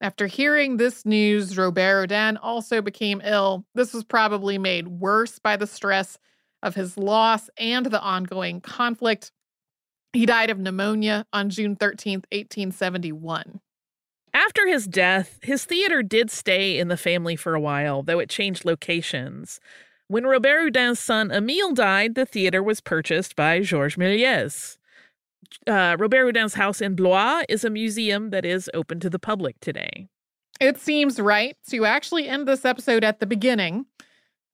After 0.00 0.26
hearing 0.26 0.76
this 0.76 1.04
news, 1.04 1.56
Robert 1.56 2.10
Houdin 2.10 2.38
also 2.38 2.80
became 2.80 3.20
ill. 3.22 3.66
This 3.74 3.92
was 3.92 4.02
probably 4.02 4.56
made 4.56 4.88
worse 4.88 5.38
by 5.38 5.56
the 5.56 5.66
stress 5.66 6.18
of 6.62 6.74
his 6.74 6.96
loss 6.96 7.50
and 7.58 7.86
the 7.86 8.00
ongoing 8.00 8.60
conflict. 8.60 9.30
He 10.12 10.26
died 10.26 10.50
of 10.50 10.58
pneumonia 10.58 11.26
on 11.32 11.50
June 11.50 11.76
13th, 11.76 12.24
1871. 12.32 13.60
After 14.32 14.66
his 14.66 14.86
death, 14.86 15.38
his 15.42 15.64
theater 15.64 16.02
did 16.02 16.30
stay 16.30 16.78
in 16.78 16.88
the 16.88 16.96
family 16.96 17.36
for 17.36 17.54
a 17.54 17.60
while, 17.60 18.02
though 18.02 18.20
it 18.20 18.30
changed 18.30 18.64
locations. 18.64 19.60
When 20.10 20.26
Robert 20.26 20.62
Houdin's 20.62 20.98
son 20.98 21.30
Emile 21.30 21.72
died, 21.72 22.16
the 22.16 22.26
theater 22.26 22.64
was 22.64 22.80
purchased 22.80 23.36
by 23.36 23.60
Georges 23.60 23.96
Méliès. 23.96 24.76
Uh, 25.68 25.94
Robert 26.00 26.24
Houdin's 26.24 26.54
house 26.54 26.80
in 26.80 26.96
Blois 26.96 27.44
is 27.48 27.62
a 27.62 27.70
museum 27.70 28.30
that 28.30 28.44
is 28.44 28.68
open 28.74 28.98
to 28.98 29.08
the 29.08 29.20
public 29.20 29.60
today. 29.60 30.08
It 30.60 30.78
seems 30.78 31.20
right 31.20 31.56
to 31.68 31.84
actually 31.84 32.28
end 32.28 32.48
this 32.48 32.64
episode 32.64 33.04
at 33.04 33.20
the 33.20 33.26
beginning, 33.26 33.86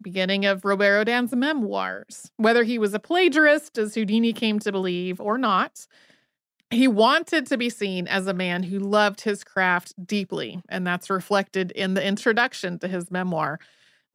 beginning 0.02 0.44
of 0.44 0.62
Robert 0.62 0.98
Houdin's 0.98 1.34
memoirs. 1.34 2.30
Whether 2.36 2.64
he 2.64 2.78
was 2.78 2.92
a 2.92 2.98
plagiarist, 2.98 3.78
as 3.78 3.94
Houdini 3.94 4.34
came 4.34 4.58
to 4.58 4.70
believe, 4.70 5.22
or 5.22 5.38
not, 5.38 5.86
he 6.68 6.86
wanted 6.86 7.46
to 7.46 7.56
be 7.56 7.70
seen 7.70 8.06
as 8.08 8.26
a 8.26 8.34
man 8.34 8.64
who 8.64 8.78
loved 8.78 9.22
his 9.22 9.42
craft 9.42 9.94
deeply, 10.06 10.60
and 10.68 10.86
that's 10.86 11.08
reflected 11.08 11.70
in 11.70 11.94
the 11.94 12.06
introduction 12.06 12.78
to 12.80 12.88
his 12.88 13.10
memoir 13.10 13.58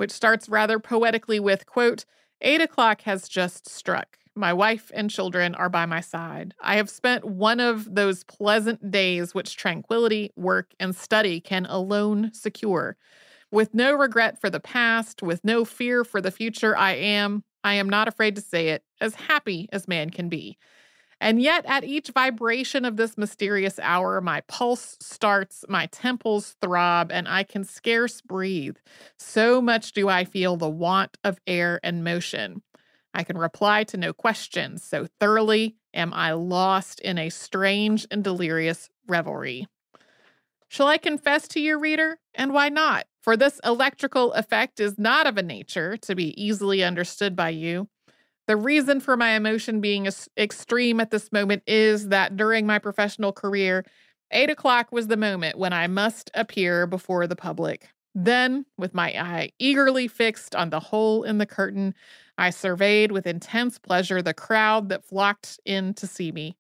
which 0.02 0.10
starts 0.10 0.50
rather 0.50 0.80
poetically 0.80 1.40
with, 1.40 1.68
quote, 1.68 2.06
Eight 2.42 2.60
o'clock 2.60 3.02
has 3.02 3.30
just 3.30 3.70
struck. 3.70 4.18
My 4.34 4.52
wife 4.52 4.90
and 4.96 5.12
children 5.12 5.54
are 5.54 5.70
by 5.70 5.86
my 5.86 6.02
side. 6.02 6.56
I 6.60 6.78
have 6.78 6.90
spent 6.90 7.24
one 7.24 7.60
of 7.60 7.94
those 7.94 8.24
pleasant 8.24 8.90
days 8.90 9.36
which 9.36 9.56
tranquility, 9.56 10.32
work, 10.36 10.72
and 10.80 10.96
study 10.96 11.40
can 11.40 11.68
alone 11.68 12.34
secure. 12.34 12.98
With 13.52 13.76
no 13.76 13.94
regret 13.94 14.42
for 14.42 14.50
the 14.50 14.60
past, 14.60 15.22
with 15.22 15.44
no 15.44 15.66
fear 15.66 16.04
for 16.04 16.20
the 16.20 16.32
future, 16.32 16.76
I 16.76 16.94
am, 16.94 17.44
I 17.64 17.76
am 17.76 17.88
not 17.88 18.08
afraid 18.08 18.34
to 18.38 18.42
say 18.42 18.70
it, 18.70 18.84
as 19.00 19.14
happy 19.14 19.70
as 19.72 19.88
man 19.88 20.10
can 20.10 20.30
be. 20.30 20.58
And 21.22 21.40
yet, 21.40 21.66
at 21.68 21.84
each 21.84 22.10
vibration 22.10 22.84
of 22.84 22.98
this 22.98 23.16
mysterious 23.16 23.78
hour, 23.78 24.22
my 24.22 24.42
pulse 24.48 24.98
starts, 25.00 25.64
my 25.70 25.86
temples 25.86 26.56
throb, 26.60 27.12
and 27.12 27.28
I 27.28 27.44
can 27.44 27.64
scarce 27.64 28.22
breathe. 28.22 28.78
So 29.20 29.62
much 29.62 29.92
do 29.92 30.10
I 30.10 30.26
feel 30.26 30.58
the 30.58 30.68
want 30.68 31.20
of 31.24 31.40
air 31.46 31.80
and 31.84 32.04
motion. 32.04 32.64
I 33.14 33.24
can 33.24 33.38
reply 33.38 33.84
to 33.86 33.98
no 33.98 34.14
questions, 34.14 34.84
so 34.84 35.06
thoroughly 35.20 35.76
am 35.94 36.12
I 36.12 36.32
lost 36.32 37.00
in 37.02 37.20
a 37.20 37.30
strange 37.30 38.08
and 38.10 38.24
delirious 38.24 38.90
revelry. 39.08 39.68
Shall 40.70 40.88
I 40.88 40.98
confess 40.98 41.48
to 41.50 41.60
you, 41.60 41.78
reader? 41.78 42.18
And 42.34 42.52
why 42.52 42.70
not? 42.70 43.06
For 43.22 43.38
this 43.38 43.60
electrical 43.64 44.34
effect 44.34 44.80
is 44.80 44.98
not 44.98 45.28
of 45.28 45.38
a 45.38 45.44
nature 45.44 45.98
to 45.98 46.16
be 46.16 46.42
easily 46.42 46.84
understood 46.84 47.36
by 47.36 47.50
you. 47.50 47.90
The 48.48 48.58
reason 48.58 49.00
for 49.00 49.16
my 49.16 49.32
emotion 49.32 49.82
being 49.82 50.08
extreme 50.38 51.00
at 51.00 51.12
this 51.12 51.32
moment 51.32 51.64
is 51.68 52.10
that 52.10 52.36
during 52.36 52.66
my 52.66 52.80
professional 52.80 53.32
career, 53.32 53.86
eight 54.32 54.50
o'clock 54.50 54.92
was 54.92 55.08
the 55.08 55.18
moment 55.18 55.58
when 55.58 55.74
I 55.74 55.88
must 55.88 56.32
appear 56.34 56.88
before 56.88 57.28
the 57.28 57.36
public. 57.36 57.90
Then, 58.14 58.66
with 58.78 58.94
my 58.94 59.10
eye 59.12 59.52
eagerly 59.58 60.08
fixed 60.08 60.56
on 60.56 60.70
the 60.70 60.80
hole 60.80 61.24
in 61.24 61.38
the 61.38 61.46
curtain, 61.46 61.94
I 62.38 62.50
surveyed 62.50 63.12
with 63.12 63.28
intense 63.28 63.78
pleasure 63.78 64.22
the 64.22 64.34
crowd 64.34 64.90
that 64.90 65.06
flocked 65.06 65.60
in 65.66 65.94
to 65.94 66.08
see 66.08 66.32
me. 66.32 66.58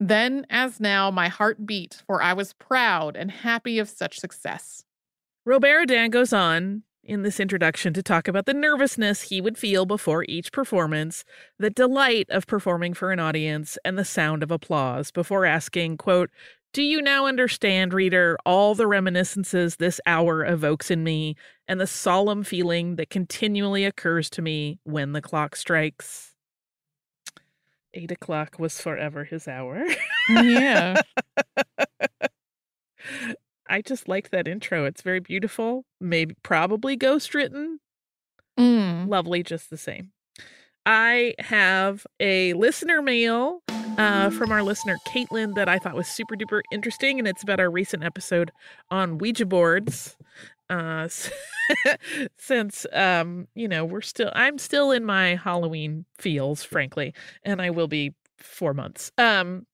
Then, 0.00 0.46
as 0.48 0.80
now, 0.80 1.10
my 1.10 1.28
heart 1.28 1.66
beat, 1.66 2.02
for 2.06 2.22
I 2.22 2.32
was 2.32 2.54
proud 2.54 3.16
and 3.16 3.30
happy 3.30 3.78
of 3.78 3.88
such 3.88 4.18
success. 4.18 4.84
Robert 5.44 5.68
Houdin 5.68 6.10
goes 6.10 6.32
on 6.32 6.82
in 7.10 7.22
this 7.22 7.40
introduction 7.40 7.92
to 7.92 8.04
talk 8.04 8.28
about 8.28 8.46
the 8.46 8.54
nervousness 8.54 9.22
he 9.22 9.40
would 9.40 9.58
feel 9.58 9.84
before 9.84 10.24
each 10.28 10.52
performance, 10.52 11.24
the 11.58 11.68
delight 11.68 12.26
of 12.30 12.46
performing 12.46 12.94
for 12.94 13.10
an 13.10 13.18
audience, 13.18 13.76
and 13.84 13.98
the 13.98 14.04
sound 14.04 14.44
of 14.44 14.52
applause 14.52 15.10
before 15.10 15.44
asking, 15.44 15.96
quote, 15.96 16.30
do 16.72 16.84
you 16.84 17.02
now 17.02 17.26
understand, 17.26 17.92
reader, 17.92 18.38
all 18.46 18.76
the 18.76 18.86
reminiscences 18.86 19.74
this 19.74 20.00
hour 20.06 20.46
evokes 20.46 20.88
in 20.88 21.02
me 21.02 21.34
and 21.66 21.80
the 21.80 21.86
solemn 21.88 22.44
feeling 22.44 22.94
that 22.94 23.10
continually 23.10 23.84
occurs 23.84 24.30
to 24.30 24.40
me 24.40 24.78
when 24.84 25.10
the 25.10 25.20
clock 25.20 25.56
strikes? 25.56 26.32
Eight 27.92 28.12
o'clock 28.12 28.60
was 28.60 28.80
forever 28.80 29.24
his 29.24 29.48
hour. 29.48 29.84
Yeah. 30.28 31.00
I 33.70 33.82
just 33.82 34.08
like 34.08 34.30
that 34.30 34.48
intro. 34.48 34.84
It's 34.84 35.02
very 35.02 35.20
beautiful. 35.20 35.84
Maybe 36.00 36.34
probably 36.42 36.96
ghost 36.96 37.34
written. 37.34 37.80
Mm. 38.58 39.08
Lovely 39.08 39.42
just 39.42 39.70
the 39.70 39.78
same. 39.78 40.10
I 40.84 41.34
have 41.38 42.06
a 42.18 42.52
listener 42.54 43.00
mail 43.00 43.62
uh, 43.98 44.30
from 44.30 44.50
our 44.50 44.62
listener 44.62 44.96
Caitlin 45.06 45.54
that 45.54 45.68
I 45.68 45.78
thought 45.78 45.94
was 45.94 46.08
super 46.08 46.34
duper 46.34 46.62
interesting, 46.72 47.18
and 47.18 47.28
it's 47.28 47.42
about 47.42 47.60
our 47.60 47.70
recent 47.70 48.02
episode 48.02 48.50
on 48.90 49.18
Ouija 49.18 49.46
boards. 49.46 50.16
Uh, 50.68 51.08
since 52.38 52.86
um, 52.92 53.46
you 53.54 53.68
know 53.68 53.84
we're 53.84 54.00
still, 54.00 54.32
I'm 54.34 54.58
still 54.58 54.90
in 54.90 55.04
my 55.04 55.34
Halloween 55.36 56.06
feels, 56.18 56.62
frankly, 56.64 57.14
and 57.44 57.60
I 57.60 57.70
will 57.70 57.88
be 57.88 58.14
four 58.38 58.74
months. 58.74 59.12
Um, 59.18 59.66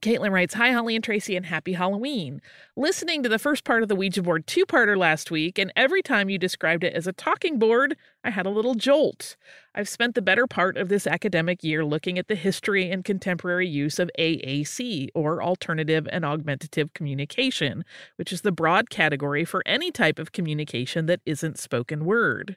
Caitlin 0.00 0.30
writes, 0.30 0.54
Hi, 0.54 0.72
Holly 0.72 0.94
and 0.94 1.04
Tracy, 1.04 1.36
and 1.36 1.46
happy 1.46 1.72
Halloween. 1.72 2.40
Listening 2.76 3.22
to 3.22 3.28
the 3.28 3.38
first 3.38 3.64
part 3.64 3.82
of 3.82 3.88
the 3.88 3.96
Ouija 3.96 4.22
board 4.22 4.46
two 4.46 4.64
parter 4.64 4.96
last 4.96 5.30
week, 5.30 5.58
and 5.58 5.72
every 5.76 6.02
time 6.02 6.28
you 6.28 6.38
described 6.38 6.84
it 6.84 6.94
as 6.94 7.06
a 7.06 7.12
talking 7.12 7.58
board, 7.58 7.96
I 8.24 8.30
had 8.30 8.46
a 8.46 8.50
little 8.50 8.74
jolt. 8.74 9.36
I've 9.74 9.88
spent 9.88 10.14
the 10.14 10.22
better 10.22 10.46
part 10.46 10.76
of 10.76 10.88
this 10.88 11.06
academic 11.06 11.62
year 11.62 11.84
looking 11.84 12.18
at 12.18 12.28
the 12.28 12.34
history 12.34 12.90
and 12.90 13.04
contemporary 13.04 13.68
use 13.68 13.98
of 13.98 14.10
AAC, 14.18 15.08
or 15.14 15.42
Alternative 15.42 16.08
and 16.10 16.24
Augmentative 16.24 16.92
Communication, 16.94 17.84
which 18.16 18.32
is 18.32 18.42
the 18.42 18.52
broad 18.52 18.90
category 18.90 19.44
for 19.44 19.62
any 19.66 19.90
type 19.90 20.18
of 20.18 20.32
communication 20.32 21.06
that 21.06 21.20
isn't 21.26 21.58
spoken 21.58 22.04
word. 22.04 22.56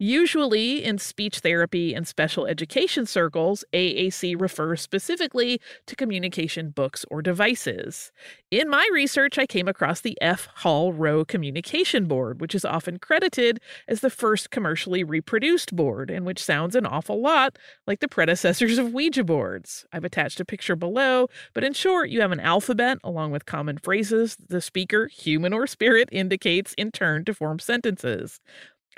Usually, 0.00 0.84
in 0.84 0.98
speech 0.98 1.40
therapy 1.40 1.92
and 1.92 2.06
special 2.06 2.46
education 2.46 3.04
circles, 3.04 3.64
AAC 3.72 4.40
refers 4.40 4.80
specifically 4.80 5.60
to 5.86 5.96
communication 5.96 6.70
books 6.70 7.04
or 7.10 7.20
devices. 7.20 8.12
In 8.48 8.68
my 8.68 8.88
research, 8.92 9.38
I 9.38 9.46
came 9.46 9.66
across 9.66 10.00
the 10.00 10.16
F. 10.20 10.46
Hall 10.58 10.92
Roe 10.92 11.24
Communication 11.24 12.06
Board, 12.06 12.40
which 12.40 12.54
is 12.54 12.64
often 12.64 13.00
credited 13.00 13.58
as 13.88 13.98
the 13.98 14.08
first 14.08 14.52
commercially 14.52 15.02
reproduced 15.02 15.74
board, 15.74 16.12
and 16.12 16.24
which 16.24 16.44
sounds 16.44 16.76
an 16.76 16.86
awful 16.86 17.20
lot 17.20 17.58
like 17.84 17.98
the 17.98 18.06
predecessors 18.06 18.78
of 18.78 18.92
Ouija 18.92 19.24
boards. 19.24 19.84
I've 19.92 20.04
attached 20.04 20.38
a 20.38 20.44
picture 20.44 20.76
below, 20.76 21.26
but 21.54 21.64
in 21.64 21.72
short, 21.72 22.08
you 22.08 22.20
have 22.20 22.30
an 22.30 22.38
alphabet 22.38 22.98
along 23.02 23.32
with 23.32 23.46
common 23.46 23.78
phrases 23.78 24.36
the 24.48 24.60
speaker, 24.60 25.08
human 25.08 25.52
or 25.52 25.66
spirit, 25.66 26.08
indicates 26.12 26.72
in 26.78 26.92
turn 26.92 27.24
to 27.24 27.34
form 27.34 27.58
sentences. 27.58 28.38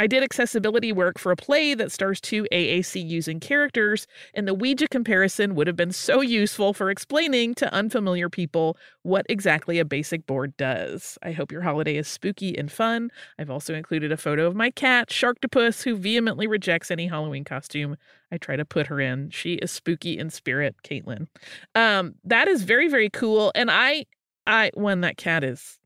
I 0.01 0.07
did 0.07 0.23
accessibility 0.23 0.93
work 0.93 1.19
for 1.19 1.31
a 1.31 1.37
play 1.37 1.75
that 1.75 1.93
stars 1.93 2.23
two 2.23 2.47
AAC 2.51 3.07
using 3.07 3.39
characters, 3.39 4.07
and 4.33 4.49
the 4.49 4.55
Ouija 4.55 4.89
comparison 4.89 5.55
would 5.55 5.67
have 5.67 5.77
been 5.77 5.93
so 5.93 6.23
useful 6.23 6.73
for 6.73 6.89
explaining 6.89 7.55
to 7.57 7.71
unfamiliar 7.71 8.31
people 8.31 8.79
what 9.03 9.27
exactly 9.29 9.79
a 9.79 9.85
basic 9.85 10.27
board 10.27 10.57
does. 10.57 11.19
I 11.23 11.33
hope 11.33 11.53
your 11.53 11.61
holiday 11.61 11.97
is 11.97 12.09
spooky 12.09 12.57
and 12.57 12.73
fun. 12.73 13.11
I've 13.39 13.51
also 13.51 13.75
included 13.75 14.11
a 14.11 14.17
photo 14.17 14.47
of 14.47 14.57
my 14.57 14.71
cat, 14.71 15.11
Sharktopus, 15.11 15.83
who 15.83 15.99
vehemently 15.99 16.47
rejects 16.47 16.91
any 16.91 17.07
Halloween 17.07 17.45
costume 17.45 17.99
I 18.33 18.39
try 18.39 18.57
to 18.57 18.65
put 18.65 18.87
her 18.87 19.03
in. 19.03 19.29
She 19.29 19.57
is 19.57 19.71
spooky 19.71 20.19
in 20.19 20.31
spirit, 20.31 20.77
Caitlin. 20.83 21.27
Um, 21.75 22.15
that 22.25 22.49
is 22.49 22.63
very, 22.63 22.89
very 22.89 23.11
cool. 23.11 23.53
And 23.55 23.71
I 23.71 24.07
I 24.47 24.71
when 24.75 25.03
that 25.03 25.19
cat 25.19 25.45
is 25.45 25.80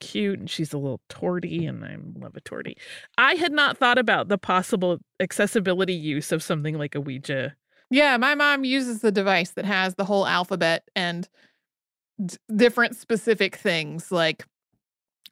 cute 0.00 0.38
and 0.38 0.50
she's 0.50 0.72
a 0.72 0.78
little 0.78 1.00
torty 1.08 1.68
and 1.68 1.84
I 1.84 1.96
love 2.18 2.36
a 2.36 2.40
torty. 2.40 2.74
I 3.18 3.34
had 3.34 3.52
not 3.52 3.78
thought 3.78 3.98
about 3.98 4.28
the 4.28 4.38
possible 4.38 4.98
accessibility 5.20 5.94
use 5.94 6.32
of 6.32 6.42
something 6.42 6.76
like 6.76 6.94
a 6.94 7.00
Ouija. 7.00 7.54
Yeah, 7.90 8.16
my 8.16 8.34
mom 8.34 8.64
uses 8.64 9.00
the 9.00 9.12
device 9.12 9.50
that 9.52 9.64
has 9.64 9.96
the 9.96 10.04
whole 10.04 10.26
alphabet 10.26 10.84
and 10.94 11.28
d- 12.24 12.36
different 12.54 12.96
specific 12.96 13.56
things 13.56 14.10
like 14.12 14.44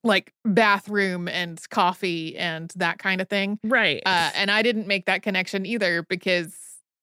like 0.05 0.33
bathroom 0.45 1.29
and 1.29 1.61
coffee 1.71 2.37
and 2.37 2.73
that 2.77 2.99
kind 2.99 3.21
of 3.21 3.29
thing. 3.29 3.59
Right. 3.65 4.01
Uh, 4.07 4.31
and 4.35 4.51
I 4.51 4.63
didn't 4.63 4.87
make 4.87 5.07
that 5.07 5.23
connection 5.23 5.67
either 5.67 6.05
because 6.09 6.57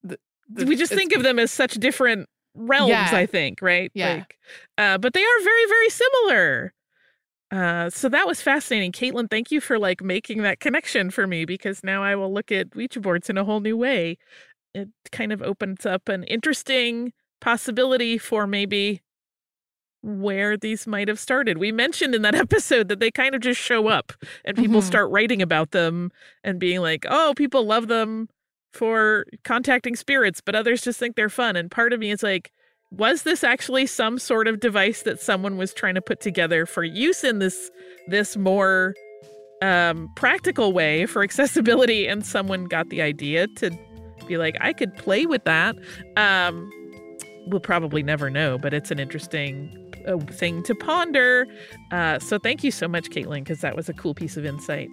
the, 0.03 0.18
the, 0.49 0.66
we 0.66 0.76
just 0.78 0.93
think 0.93 1.13
of 1.13 1.22
them 1.22 1.38
as 1.38 1.51
such 1.51 1.74
different 1.74 2.30
realms, 2.55 2.89
Yeah. 2.89 3.09
I 3.11 3.26
think, 3.26 3.61
right? 3.61 3.91
Yeah. 3.93 4.16
Like, 4.16 4.38
uh, 4.78 4.97
but 4.97 5.13
they 5.13 5.22
are 5.22 5.43
very, 5.43 5.66
very 5.68 5.89
similar. 5.89 6.74
Uh, 7.51 7.89
so 7.89 8.09
that 8.09 8.27
was 8.27 8.41
fascinating. 8.41 8.91
Caitlin, 8.91 9.29
thank 9.29 9.51
you 9.51 9.61
for 9.61 9.77
like 9.77 10.01
making 10.01 10.41
that 10.41 10.59
connection 10.59 11.11
for 11.11 11.27
me 11.27 11.45
because 11.45 11.83
now 11.83 12.03
I 12.03 12.15
will 12.15 12.33
look 12.33 12.51
at 12.51 12.75
Ouija 12.75 12.99
boards 12.99 13.29
in 13.29 13.37
a 13.37 13.43
whole 13.45 13.59
new 13.59 13.77
way. 13.77 14.17
It 14.73 14.89
kind 15.11 15.31
of 15.31 15.41
opens 15.41 15.85
up 15.85 16.09
an 16.09 16.23
interesting 16.25 17.13
possibility 17.41 18.17
for 18.17 18.47
maybe 18.47 19.01
where 20.01 20.55
these 20.57 20.85
might 20.85 21.07
have 21.07 21.19
started. 21.19 21.57
We 21.57 21.71
mentioned 21.71 22.13
in 22.13 22.21
that 22.23 22.35
episode 22.35 22.89
that 22.89 22.99
they 22.99 23.11
kind 23.11 23.33
of 23.35 23.41
just 23.41 23.59
show 23.59 23.87
up 23.87 24.13
and 24.43 24.57
people 24.57 24.81
Mhm. 24.81 24.85
start 24.85 25.11
writing 25.11 25.41
about 25.41 25.71
them 25.71 26.11
and 26.43 26.59
being 26.59 26.81
like, 26.81 27.05
oh, 27.09 27.33
people 27.35 27.65
love 27.65 27.87
them 27.87 28.29
for 28.73 29.25
contacting 29.43 29.95
spirits, 29.95 30.41
but 30.41 30.55
others 30.55 30.81
just 30.83 30.99
think 30.99 31.15
they're 31.15 31.29
fun. 31.29 31.55
And 31.55 31.71
part 31.71 31.93
of 31.93 31.99
me 31.99 32.11
is 32.11 32.21
like, 32.21 32.51
was 32.97 33.23
this 33.23 33.43
actually 33.43 33.85
some 33.85 34.19
sort 34.19 34.47
of 34.47 34.59
device 34.59 35.03
that 35.03 35.19
someone 35.19 35.57
was 35.57 35.73
trying 35.73 35.95
to 35.95 36.01
put 36.01 36.19
together 36.19 36.65
for 36.65 36.83
use 36.83 37.23
in 37.23 37.39
this 37.39 37.71
this 38.07 38.37
more 38.37 38.93
um, 39.61 40.09
practical 40.15 40.73
way 40.73 41.05
for 41.05 41.23
accessibility, 41.29 42.07
and 42.07 42.25
someone 42.25 42.65
got 42.65 42.89
the 42.89 43.01
idea 43.01 43.47
to 43.47 43.71
be 44.27 44.37
like, 44.37 44.57
I 44.61 44.73
could 44.73 44.95
play 44.97 45.25
with 45.25 45.43
that. 45.45 45.75
Um, 46.17 46.69
we'll 47.47 47.59
probably 47.59 48.03
never 48.03 48.29
know, 48.29 48.57
but 48.57 48.73
it's 48.73 48.91
an 48.91 48.99
interesting 48.99 49.84
uh, 50.08 50.18
thing 50.18 50.64
to 50.64 50.76
ponder. 50.76 51.47
Uh, 51.91 52.20
so 52.20 52.38
thank 52.38 52.64
you 52.64 52.72
so 52.72 52.88
much, 52.88 53.10
Caitlin, 53.10 53.43
because 53.43 53.62
that 53.62 53.76
was 53.76 53.89
a 53.89 53.93
cool 53.93 54.14
piece 54.14 54.38
of 54.38 54.45
insight. 54.45 54.89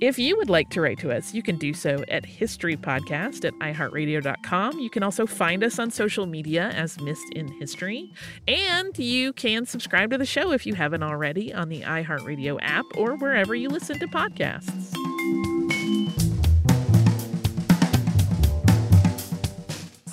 If 0.00 0.18
you 0.18 0.36
would 0.36 0.50
like 0.50 0.70
to 0.70 0.80
write 0.80 0.98
to 0.98 1.12
us, 1.12 1.34
you 1.34 1.42
can 1.42 1.56
do 1.56 1.72
so 1.72 2.04
at 2.08 2.24
historypodcast 2.24 3.44
at 3.44 3.54
iheartradio.com. 3.54 4.78
You 4.78 4.90
can 4.90 5.02
also 5.02 5.26
find 5.26 5.64
us 5.64 5.78
on 5.78 5.90
social 5.90 6.26
media 6.26 6.68
as 6.74 7.00
Missed 7.00 7.32
in 7.32 7.48
History. 7.48 8.12
And 8.46 8.96
you 8.98 9.32
can 9.32 9.66
subscribe 9.66 10.10
to 10.10 10.18
the 10.18 10.26
show 10.26 10.52
if 10.52 10.66
you 10.66 10.74
haven't 10.74 11.02
already 11.02 11.52
on 11.52 11.68
the 11.68 11.82
iHeartRadio 11.82 12.58
app 12.62 12.84
or 12.96 13.16
wherever 13.16 13.54
you 13.54 13.68
listen 13.68 13.98
to 13.98 14.06
podcasts. 14.06 15.55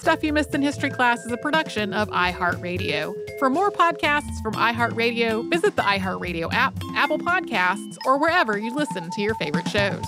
Stuff 0.04 0.22
You 0.22 0.34
Missed 0.34 0.54
in 0.54 0.62
History 0.62 0.90
Class 0.90 1.26
is 1.26 1.32
a 1.32 1.38
production 1.38 1.94
of 1.94 2.10
iHeartRadio. 2.10 3.16
For 3.40 3.50
more 3.50 3.72
podcasts 3.72 4.44
from 4.44 4.54
iHeartRadio, 4.56 5.50
visit 5.50 5.78
the 5.78 5.82
iHeartRadio 5.82 6.52
app, 6.52 6.74
Apple 6.94 7.18
Podcasts, 7.18 7.96
or 8.06 8.20
wherever 8.20 8.58
you 8.58 8.76
listen 8.76 9.10
to 9.10 9.22
your 9.22 9.34
favorite 9.36 9.66
shows. 9.70 10.04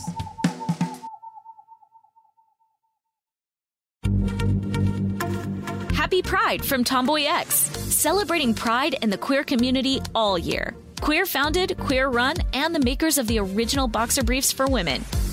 Happy 5.94 6.22
Pride 6.22 6.66
from 6.66 6.84
TomboyX, 6.84 7.46
celebrating 7.90 8.54
pride 8.54 8.98
and 9.02 9.14
the 9.14 9.18
queer 9.18 9.46
community 9.46 10.02
all 10.14 10.38
year. 10.38 10.76
Queer 11.00 11.26
founded, 11.26 11.78
queer 11.78 12.10
run, 12.10 12.36
and 12.54 12.76
the 12.76 12.82
makers 12.82 13.18
of 13.18 13.28
the 13.28 13.40
original 13.40 13.88
boxer 13.88 14.24
briefs 14.24 14.52
for 14.52 14.68
women, 14.68 15.06